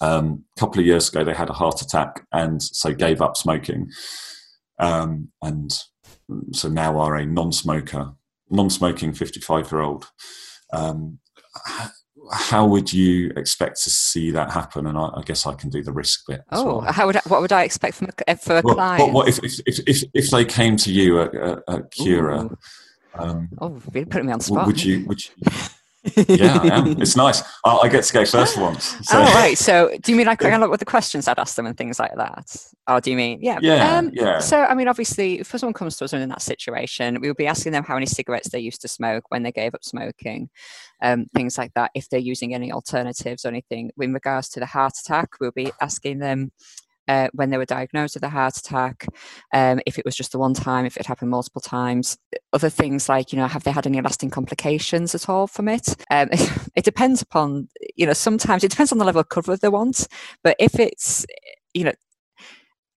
[0.02, 3.36] Um, a couple of years ago, they had a heart attack and so gave up
[3.36, 3.90] smoking.
[4.80, 5.72] Um, and
[6.54, 8.14] so now are a non smoker,
[8.50, 10.10] non smoking 55 year old.
[10.72, 11.20] Um,
[12.32, 14.88] how would you expect to see that happen?
[14.88, 16.42] And I, I guess I can do the risk bit.
[16.52, 16.92] Oh, well.
[16.92, 19.02] how would I, what would I expect from a, for a well, client?
[19.02, 22.50] What, what if, if, if, if, they came to you at, at, at Cura?
[23.16, 24.68] Um, oh, you're putting me on spot.
[24.68, 25.06] Would you?
[25.06, 25.52] Would you?
[26.28, 26.84] Yeah.
[27.00, 27.42] It's nice.
[27.66, 28.96] I, I, get to go first once.
[29.08, 29.20] So.
[29.20, 29.58] Oh, right.
[29.58, 31.78] So, do you mean like kind of look with the questions I'd ask them and
[31.78, 32.56] things like that?
[32.88, 34.40] Or do you mean, yeah, yeah, um, yeah?
[34.40, 37.48] So, I mean, obviously, if someone comes to us in that situation, we would be
[37.48, 40.50] asking them how many cigarettes they used to smoke when they gave up smoking,
[41.02, 41.92] um, things like that.
[41.94, 45.72] If they're using any alternatives or anything, in regards to the heart attack, we'll be
[45.82, 46.52] asking them
[47.10, 49.08] uh, when they were diagnosed with a heart attack,
[49.52, 52.18] um, if it was just the one time, if it happened multiple times.
[52.54, 55.96] Other things like, you know, have they had any lasting complications at all from it?
[56.12, 56.30] Um,
[56.76, 60.08] it depends upon, you know, sometimes it depends on the level of cover they want.
[60.44, 61.26] But if it's,
[61.74, 61.94] you know,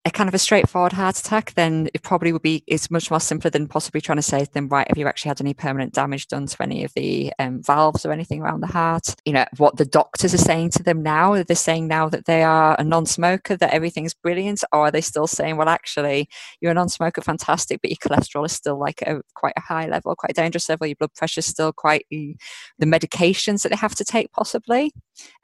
[0.04, 3.20] a kind of a straightforward heart attack, then it probably would be it's much more
[3.20, 5.92] simpler than possibly trying to say to them, right, have you actually had any permanent
[5.92, 9.14] damage done to any of the um, valves or anything around the heart?
[9.24, 12.24] You know, what the doctors are saying to them now, are they saying now that
[12.24, 16.28] they are a non-smoker, that everything's brilliant, or are they still saying, well, actually,
[16.60, 20.16] you're a non-smoker, fantastic, but your cholesterol is still like a quite a high level,
[20.16, 22.36] quite a dangerous level, your blood pressure is still quite the
[22.80, 24.92] medications that they have to take possibly,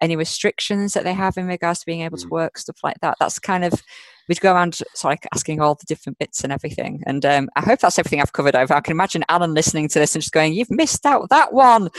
[0.01, 2.31] any restrictions that they have in regards to being able to mm.
[2.31, 3.17] work, stuff like that.
[3.21, 3.81] That's kind of
[4.29, 7.03] we'd go around sorry asking all the different bits and everything.
[7.07, 8.75] And um, i hope that's everything i've covered over.
[8.75, 11.89] I can imagine alan listening to this and just going you've missed out that one.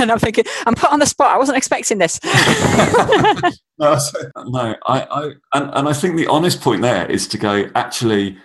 [0.00, 1.34] And i'm thinking i'm put on the spot.
[1.34, 2.20] I wasn't expecting this.
[3.80, 3.96] No,
[4.36, 8.36] no I, I and, and i think the honest point there is to go actually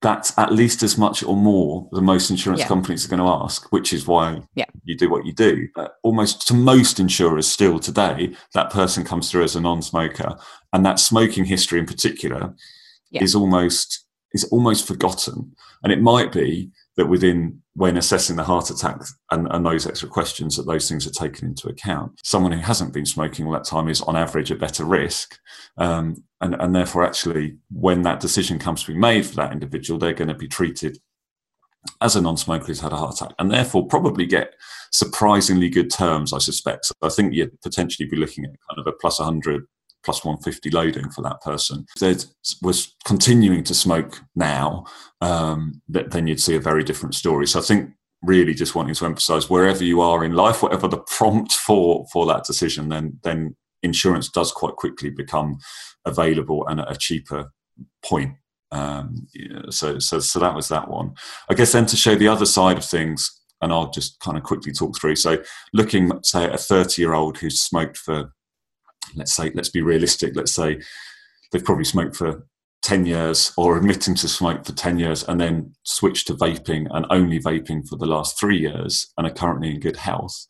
[0.00, 2.68] that's at least as much or more than most insurance yeah.
[2.68, 4.64] companies are going to ask, which is why yeah.
[4.84, 5.68] you do what you do.
[5.74, 10.36] Uh, almost to most insurers still today, that person comes through as a non-smoker,
[10.72, 12.54] and that smoking history in particular
[13.10, 13.22] yeah.
[13.22, 15.54] is almost is almost forgotten.
[15.82, 20.08] And it might be that within when assessing the heart attack and, and, those extra
[20.08, 23.64] questions that those things are taken into account someone who hasn't been smoking all that
[23.64, 25.38] time is on average a better risk.
[25.78, 29.98] Um, and, and therefore actually when that decision comes to be made for that individual
[29.98, 30.98] they're going to be treated
[32.00, 34.54] as a non-smoker who's had a heart attack and therefore probably get
[34.90, 36.86] surprisingly good terms i suspect.
[36.86, 39.64] So i think you'd potentially be looking at kind of a plus 100
[40.08, 41.84] plus 150 loading for that person.
[41.94, 42.16] If they
[42.62, 44.86] was continuing to smoke now,
[45.20, 47.46] um, then you'd see a very different story.
[47.46, 47.90] So I think
[48.22, 52.24] really just wanting to emphasize wherever you are in life, whatever the prompt for for
[52.24, 55.58] that decision, then then insurance does quite quickly become
[56.06, 57.52] available and at a cheaper
[58.02, 58.32] point.
[58.72, 59.26] Um,
[59.68, 61.12] so so so that was that one.
[61.50, 63.30] I guess then to show the other side of things.
[63.60, 65.16] And I'll just kind of quickly talk through.
[65.16, 65.42] So,
[65.72, 68.30] looking, say, at a 30 year old who's smoked for
[69.14, 70.80] let's say, let's be realistic, let's say
[71.50, 72.46] they've probably smoked for
[72.82, 77.06] 10 years or admitting to smoke for 10 years and then switched to vaping and
[77.10, 80.46] only vaping for the last three years and are currently in good health.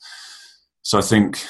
[0.82, 1.44] So I think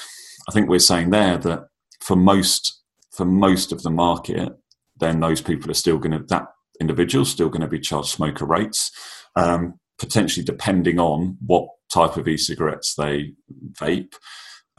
[0.47, 1.67] I think we're saying there that
[2.01, 2.81] for most
[3.11, 4.49] for most of the market,
[4.97, 6.47] then those people are still going to that
[6.79, 8.91] individual still going to be charged smoker rates,
[9.35, 13.33] um, potentially depending on what type of e-cigarettes they
[13.73, 14.13] vape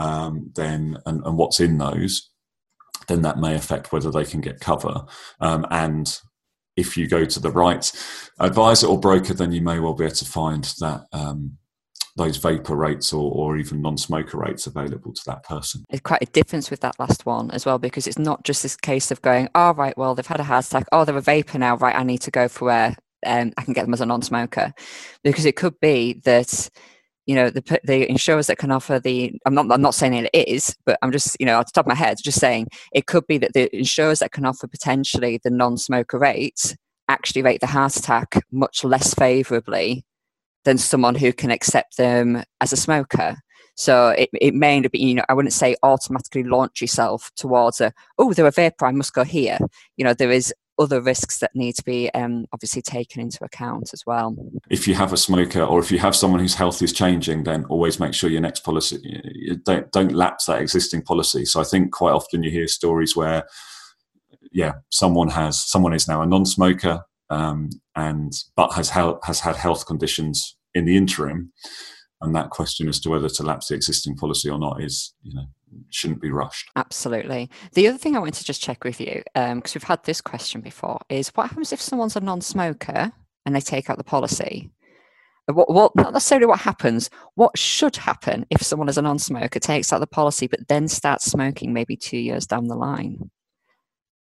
[0.00, 2.30] um, then and, and, what's in those,
[3.06, 5.04] then that may affect whether they can get cover.
[5.40, 6.18] Um, and
[6.76, 7.92] if you go to the right
[8.40, 11.58] advisor or broker, then you may well be able to find that um,
[12.16, 15.84] those vaper rates or, or even non-smoker rates available to that person.
[15.90, 18.76] It's quite a difference with that last one as well because it's not just this
[18.76, 21.58] case of going, oh right, well they've had a heart attack, oh they're a vaper
[21.58, 21.94] now, right?
[21.94, 22.96] I need to go for where
[23.26, 24.72] um, I can get them as a non-smoker,
[25.22, 26.70] because it could be that
[27.30, 30.48] you know the the insurers that can offer the I'm not I'm not saying it
[30.48, 33.06] is, but I'm just you know off the top of my head just saying it
[33.06, 36.74] could be that the insurers that can offer potentially the non-smoker rates
[37.06, 40.04] actually rate the heart attack much less favourably
[40.64, 43.36] than someone who can accept them as a smoker.
[43.76, 47.30] So it, it may end up, being, you know, I wouldn't say automatically launch yourself
[47.36, 49.58] towards a, oh, they're a vaper, I must go here.
[49.96, 53.90] You know, there is other risks that need to be um, obviously taken into account
[53.92, 54.34] as well.
[54.70, 57.64] If you have a smoker or if you have someone whose health is changing, then
[57.66, 58.98] always make sure your next policy
[59.64, 61.44] don't don't lapse that existing policy.
[61.44, 63.44] So I think quite often you hear stories where,
[64.52, 69.86] yeah, someone has someone is now a non-smoker um, and but has has had health
[69.86, 71.52] conditions in the interim,
[72.20, 75.34] and that question as to whether to lapse the existing policy or not is you
[75.34, 75.46] know
[75.90, 76.70] shouldn't be rushed.
[76.76, 77.50] Absolutely.
[77.74, 80.20] The other thing I want to just check with you, because um, we've had this
[80.20, 83.12] question before, is what happens if someone's a non-smoker
[83.46, 84.70] and they take out the policy?
[85.48, 89.58] Uh, what, what, not necessarily what happens, what should happen if someone is a non-smoker,
[89.58, 93.30] takes out the policy, but then starts smoking maybe two years down the line?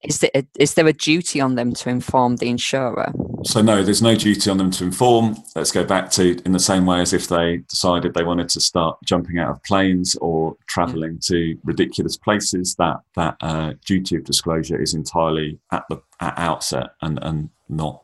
[0.04, 3.12] Is there, a, is there a duty on them to inform the insurer?
[3.46, 5.38] So no, there's no duty on them to inform.
[5.56, 8.60] Let's go back to in the same way as if they decided they wanted to
[8.60, 12.76] start jumping out of planes or travelling to ridiculous places.
[12.76, 18.02] That that uh, duty of disclosure is entirely at the at outset and and not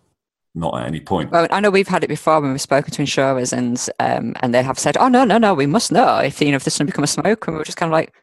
[0.54, 1.32] not at any point.
[1.32, 4.54] Well, I know we've had it before when we've spoken to insurers and um, and
[4.54, 6.80] they have said, "Oh no, no, no, we must know if you know if this
[6.80, 8.14] one become a smoker." And we're just kind of like,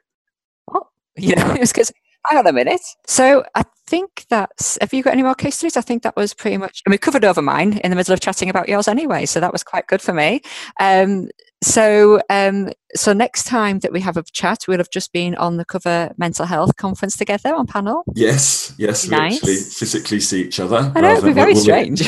[0.66, 1.90] "What?" You know, it's because
[2.26, 2.82] hang on a minute.
[3.06, 5.76] So I think that's, have you got any more case studies?
[5.76, 8.20] I think that was pretty much, and we covered over mine in the middle of
[8.20, 9.26] chatting about yours anyway.
[9.26, 10.42] So that was quite good for me.
[10.80, 11.28] Um,
[11.62, 15.56] so, um, so next time that we have a chat, we'll have just been on
[15.56, 18.04] the Cover Mental Health conference together on panel.
[18.14, 19.42] Yes, yes, nice.
[19.42, 20.92] we actually physically see each other.
[20.94, 22.02] I know it'd be very we'll, strange.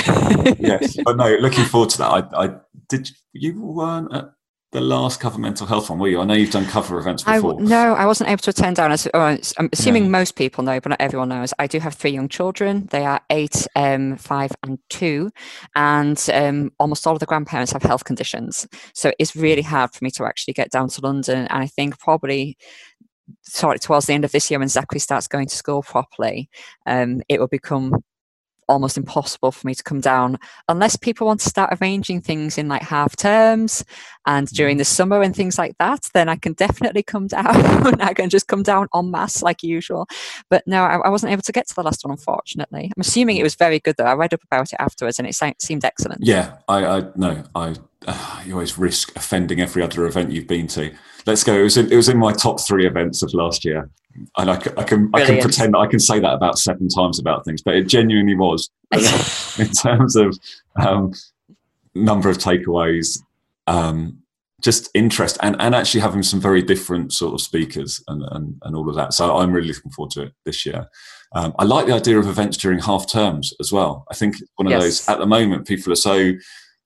[0.61, 2.33] yes, but no, looking forward to that.
[2.33, 2.51] I, I
[2.89, 3.11] did.
[3.33, 4.33] You weren't at
[4.73, 6.21] the last cover mental health one, were you?
[6.21, 7.61] I know you've done cover events before.
[7.61, 8.93] I, no, I wasn't able to attend down.
[8.93, 11.53] As, oh, I'm assuming most people know, but not everyone knows.
[11.59, 12.87] I do have three young children.
[12.91, 15.31] They are eight, um, five, and two,
[15.75, 18.69] and um, almost all of the grandparents have health conditions.
[18.95, 21.39] So it's really hard for me to actually get down to London.
[21.39, 22.57] And I think probably
[23.43, 26.49] sorry, towards the end of this year when Zachary starts going to school properly,
[26.87, 27.95] um, it will become
[28.71, 32.69] almost impossible for me to come down unless people want to start arranging things in
[32.69, 33.85] like half terms
[34.27, 38.15] and during the summer and things like that then i can definitely come down i
[38.15, 40.07] can just come down en masse like usual.
[40.49, 42.85] But no I, I, wasn't able to get to the last one unfortunately.
[42.97, 44.05] I'm assuming it was very good though.
[44.05, 46.25] I read up about it afterwards and it seemed excellent.
[46.25, 47.75] Yeah i i no i
[48.07, 50.95] uh, you always risk offending every other event you've been to.
[51.27, 51.55] Let's go.
[51.55, 53.91] It was in, it was in my top three events of last year
[54.37, 55.15] and I, I can Brilliant.
[55.15, 58.37] I can pretend I can say that about seven times about things, but it genuinely
[58.37, 58.71] was
[59.59, 60.39] in terms of
[60.77, 61.13] um,
[61.95, 63.19] number of takeaways,
[63.67, 64.19] um,
[64.61, 68.77] just interest, and and actually having some very different sort of speakers and and, and
[68.77, 69.13] all of that.
[69.15, 70.89] So I'm really looking forward to it this year.
[71.33, 74.05] Um, I like the idea of events during half terms as well.
[74.11, 74.83] I think one of yes.
[74.83, 76.33] those at the moment people are so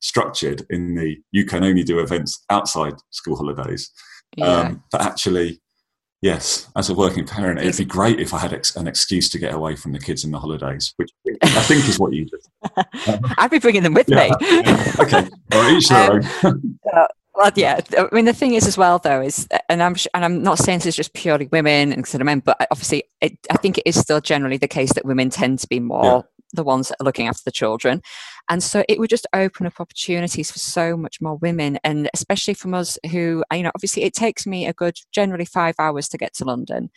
[0.00, 3.90] structured in the you can only do events outside school holidays.
[4.36, 4.46] Yeah.
[4.46, 5.60] Um, but actually
[6.24, 9.38] Yes, as a working parent, it'd be great if I had ex- an excuse to
[9.38, 11.10] get away from the kids in the holidays, which
[11.42, 12.40] I think is what you did.
[13.36, 14.34] I'd be bringing them with yeah, me.
[14.40, 14.92] Yeah.
[15.00, 16.78] Okay, well, each their um, own.
[16.96, 17.78] uh, well, yeah.
[17.98, 20.78] I mean, the thing is, as well, though, is, and I'm and I'm not saying
[20.78, 24.00] this is just purely women instead of men, but obviously, it, I think it is
[24.00, 26.26] still generally the case that women tend to be more.
[26.52, 28.02] The ones that are looking after the children.
[28.48, 32.54] And so it would just open up opportunities for so much more women, and especially
[32.54, 36.18] from us who, you know, obviously it takes me a good generally five hours to
[36.18, 36.90] get to London.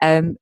[0.00, 0.36] Um,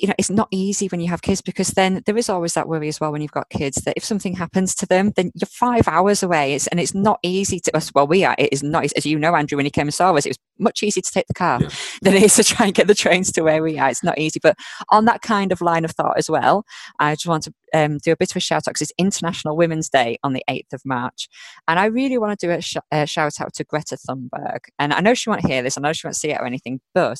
[0.00, 2.68] you know it's not easy when you have kids because then there is always that
[2.68, 5.46] worry as well when you've got kids that if something happens to them then you're
[5.46, 6.54] five hours away.
[6.54, 9.18] It's, and it's not easy to us well we are it is not as you
[9.18, 11.34] know andrew when he came and saw us it was much easier to take the
[11.34, 11.68] car yeah.
[12.02, 13.88] than it is to try and get the trains to where we are.
[13.88, 14.38] It's not easy.
[14.40, 14.56] But
[14.90, 16.64] on that kind of line of thought as well
[16.98, 19.56] i just want to um, do a bit of a shout out because it's international
[19.56, 21.28] women's day on the 8th of march.
[21.66, 24.60] And i really want to do a, sh- a shout out to greta thunberg.
[24.78, 26.80] And i know she won't hear this i know she won't see it or anything
[26.94, 27.18] but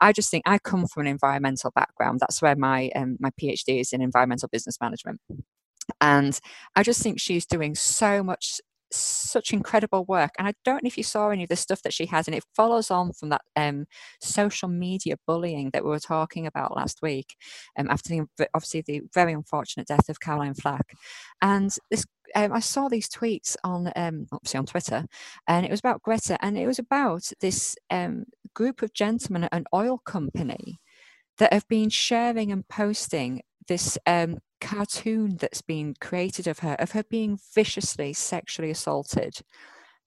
[0.00, 2.20] I just think I come from an environmental background.
[2.20, 5.20] That's where my um, my PhD is in environmental business management,
[6.00, 6.38] and
[6.74, 8.60] I just think she's doing so much
[8.92, 10.30] such incredible work.
[10.38, 12.34] And i don't know if you saw any of the stuff that she has and
[12.34, 13.86] it follows on from that um,
[14.20, 17.36] social media bullying that we were talking about last week
[17.78, 20.94] um, after the, obviously the very unfortunate death of caroline flack.
[21.42, 22.04] And this
[22.34, 25.06] um, I saw these tweets on um, obviously on Twitter,
[25.46, 28.24] and it was about Greta, and it was about this um,
[28.54, 30.78] group of gentlemen at an oil company
[31.38, 36.92] that have been sharing and posting this um, cartoon that's been created of her of
[36.92, 39.40] her being viciously sexually assaulted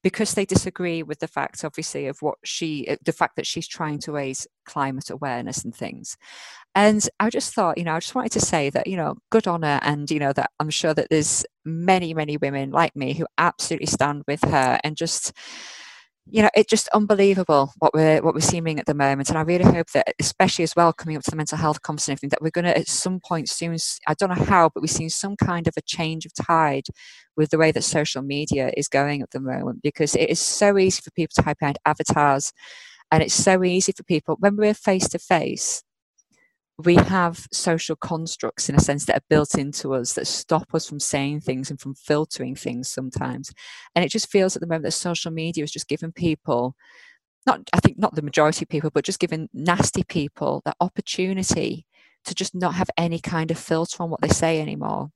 [0.04, 3.68] because they disagree with the fact obviously of what she uh, the fact that she's
[3.68, 6.18] trying to raise climate awareness and things.
[6.76, 9.48] And i just thought you know i just wanted to say that you know good
[9.48, 13.14] on her and you know that i'm sure that there's many many women like me
[13.14, 15.34] who absolutely stand with her and just
[16.32, 19.42] you know, it's just unbelievable what we're what we're seeing at the moment, and I
[19.42, 22.52] really hope that, especially as well, coming up to the mental health conference, that we're
[22.52, 23.78] going to at some point soon.
[24.08, 26.86] I don't know how, but we've seen some kind of a change of tide
[27.36, 30.78] with the way that social media is going at the moment, because it is so
[30.78, 32.52] easy for people to type out avatars,
[33.12, 35.84] and it's so easy for people when we're face to face
[36.86, 40.88] we have social constructs in a sense that are built into us that stop us
[40.88, 43.52] from saying things and from filtering things sometimes.
[43.96, 46.76] And it just feels at the moment that social media is just giving people,
[47.46, 51.86] not I think not the majority of people, but just giving nasty people that opportunity
[52.24, 55.12] to just not have any kind of filter on what they say anymore.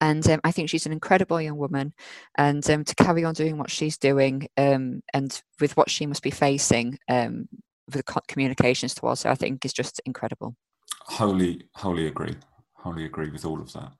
[0.00, 1.92] And um, I think she's an incredible young woman,
[2.38, 6.22] and um, to carry on doing what she's doing, um, and with what she must
[6.22, 7.48] be facing, um,
[7.92, 10.54] with communications towards her, I think is just incredible
[11.10, 12.36] wholly, wholly agree.
[12.74, 13.92] Wholly agree with all of that.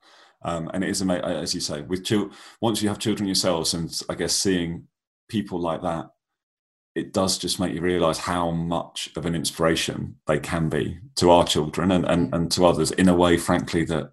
[0.43, 2.31] Um, and it is amazing, as you say, with children.
[2.61, 4.87] Once you have children yourselves, and I guess seeing
[5.29, 6.07] people like that,
[6.95, 11.29] it does just make you realise how much of an inspiration they can be to
[11.29, 14.11] our children and, and, and to others in a way, frankly, that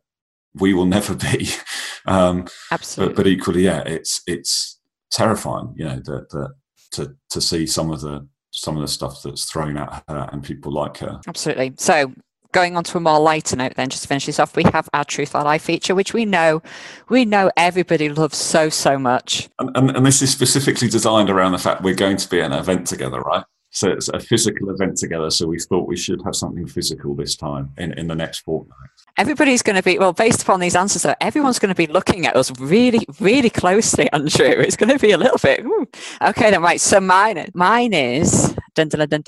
[0.54, 1.48] we will never be.
[2.06, 3.14] Um, Absolutely.
[3.14, 4.80] But, but equally, yeah, it's it's
[5.10, 6.54] terrifying, you know, that that
[6.92, 10.42] to to see some of the some of the stuff that's thrown at her and
[10.42, 11.20] people like her.
[11.26, 11.74] Absolutely.
[11.76, 12.14] So
[12.52, 14.88] going on to a more lighter note then just to finish this off we have
[14.94, 16.62] our truth or lie feature which we know
[17.08, 21.52] we know everybody loves so so much and, and, and, this is specifically designed around
[21.52, 24.70] the fact we're going to be at an event together right So it's a physical
[24.70, 25.30] event together.
[25.30, 28.76] So we thought we should have something physical this time in, in the next fortnight.
[29.18, 32.26] Everybody's going to be, well, based upon these answers, though, everyone's going to be looking
[32.26, 34.46] at us really, really closely, Andrew.
[34.46, 35.86] It's going to be a little bit, ooh.
[36.22, 36.80] okay, then, right.
[36.80, 39.22] So mine, mine is, dun, dun, dun,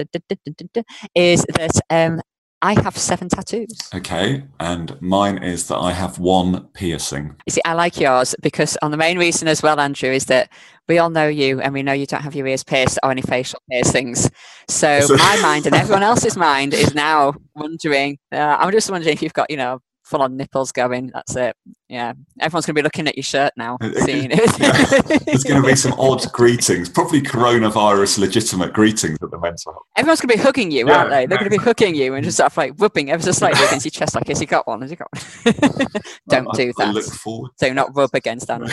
[1.15, 2.21] is that um,
[2.63, 3.79] I have seven tattoos.
[3.95, 7.35] Okay, and mine is that I have one piercing.
[7.47, 10.53] You see, I like yours because on the main reason as well, Andrew, is that
[10.87, 13.23] we all know you and we know you don't have your ears pierced or any
[13.23, 14.31] facial piercings.
[14.69, 18.19] So, so my mind and everyone else's mind is now wondering.
[18.31, 19.81] Uh, I'm just wondering if you've got, you know,
[20.11, 21.11] full on nipples going.
[21.15, 21.57] That's it.
[21.89, 22.13] Yeah.
[22.41, 24.61] Everyone's going to be looking at your shirt now, seeing it.
[24.61, 25.19] yeah.
[25.27, 29.83] There's going to be some odd greetings, probably coronavirus legitimate greetings at the mental health.
[29.97, 31.27] Everyone's going to be hugging you, yeah, aren't they?
[31.27, 33.65] They're going to be hugging you and just sort of like whooping ever so slightly
[33.65, 34.83] against your chest, like, has he got one?
[34.83, 35.87] Has he got one?
[36.29, 36.89] Don't I, do that.
[36.89, 37.53] I look forward.
[37.61, 38.69] Do not rub against Andrew.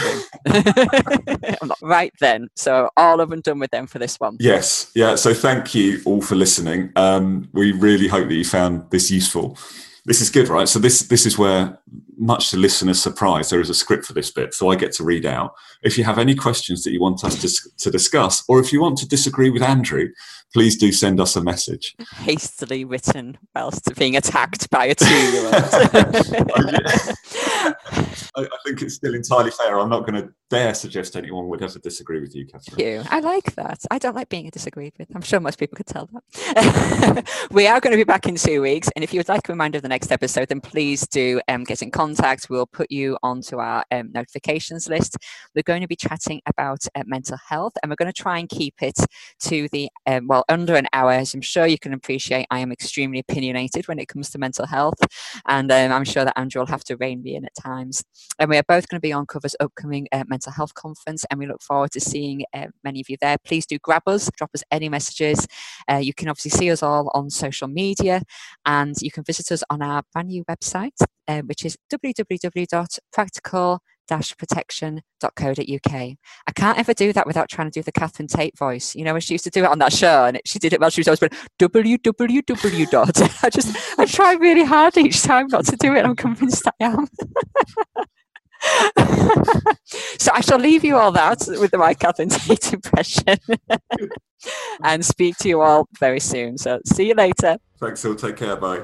[1.82, 2.50] right then.
[2.56, 4.38] So all of them done with them for this one.
[4.40, 4.92] Yes.
[4.96, 5.16] Yeah.
[5.16, 6.92] So thank you all for listening.
[6.96, 9.58] Um, we really hope that you found this useful.
[10.08, 10.70] This is good, right?
[10.70, 11.78] So this this is where,
[12.18, 15.04] much to listeners' surprise, there is a script for this bit, so I get to
[15.04, 15.54] read out.
[15.84, 18.80] If you have any questions that you want us to, to discuss, or if you
[18.82, 20.08] want to disagree with Andrew,
[20.54, 21.94] please do send us a message.
[22.16, 25.54] Hastily written whilst being attacked by a two-year-old.
[28.34, 29.78] I, I, think it's still entirely fair.
[29.78, 32.80] I'm not going to dare suggest anyone would ever disagree with you, Kathryn.
[32.80, 33.04] You.
[33.10, 33.84] I like that.
[33.92, 35.10] I don't like being disagreed with.
[35.14, 37.28] I'm sure most people could tell that.
[37.52, 39.52] we are going to be back in two weeks, and if you would like a
[39.52, 42.50] reminder of the next episode, then please do um, get in contact.
[42.50, 45.18] We'll put you onto our um, notifications list.
[45.56, 48.48] We're going to be chatting about uh, mental health, and we're going to try and
[48.48, 48.98] keep it
[49.42, 51.12] to the um, well under an hour.
[51.12, 54.66] As I'm sure you can appreciate, I am extremely opinionated when it comes to mental
[54.66, 55.00] health,
[55.46, 58.04] and um, I'm sure that Andrew will have to rein me in at times.
[58.40, 61.40] And we are both going to be on Cover's upcoming uh, mental health conference, and
[61.40, 63.38] we look forward to seeing uh, many of you there.
[63.46, 65.48] Please do grab us, drop us any messages.
[65.92, 68.22] Uh, you can obviously see us all on social media,
[68.66, 75.94] and you can visit us on our brand new website, uh, which is www.practical protection.co.uk.
[75.94, 78.96] I can't ever do that without trying to do the Catherine Tate voice.
[78.96, 80.80] You know, when she used to do it on that show and she did it
[80.80, 83.40] while she was always going www.
[83.44, 86.06] I just, I try really hard each time not to do it.
[86.06, 87.08] I'm convinced I am.
[90.20, 93.38] so I shall leave you all that with the my Catherine Tate impression
[94.84, 96.58] and speak to you all very soon.
[96.58, 97.58] So see you later.
[97.80, 98.16] Thanks, all.
[98.16, 98.56] Take care.
[98.56, 98.84] Bye.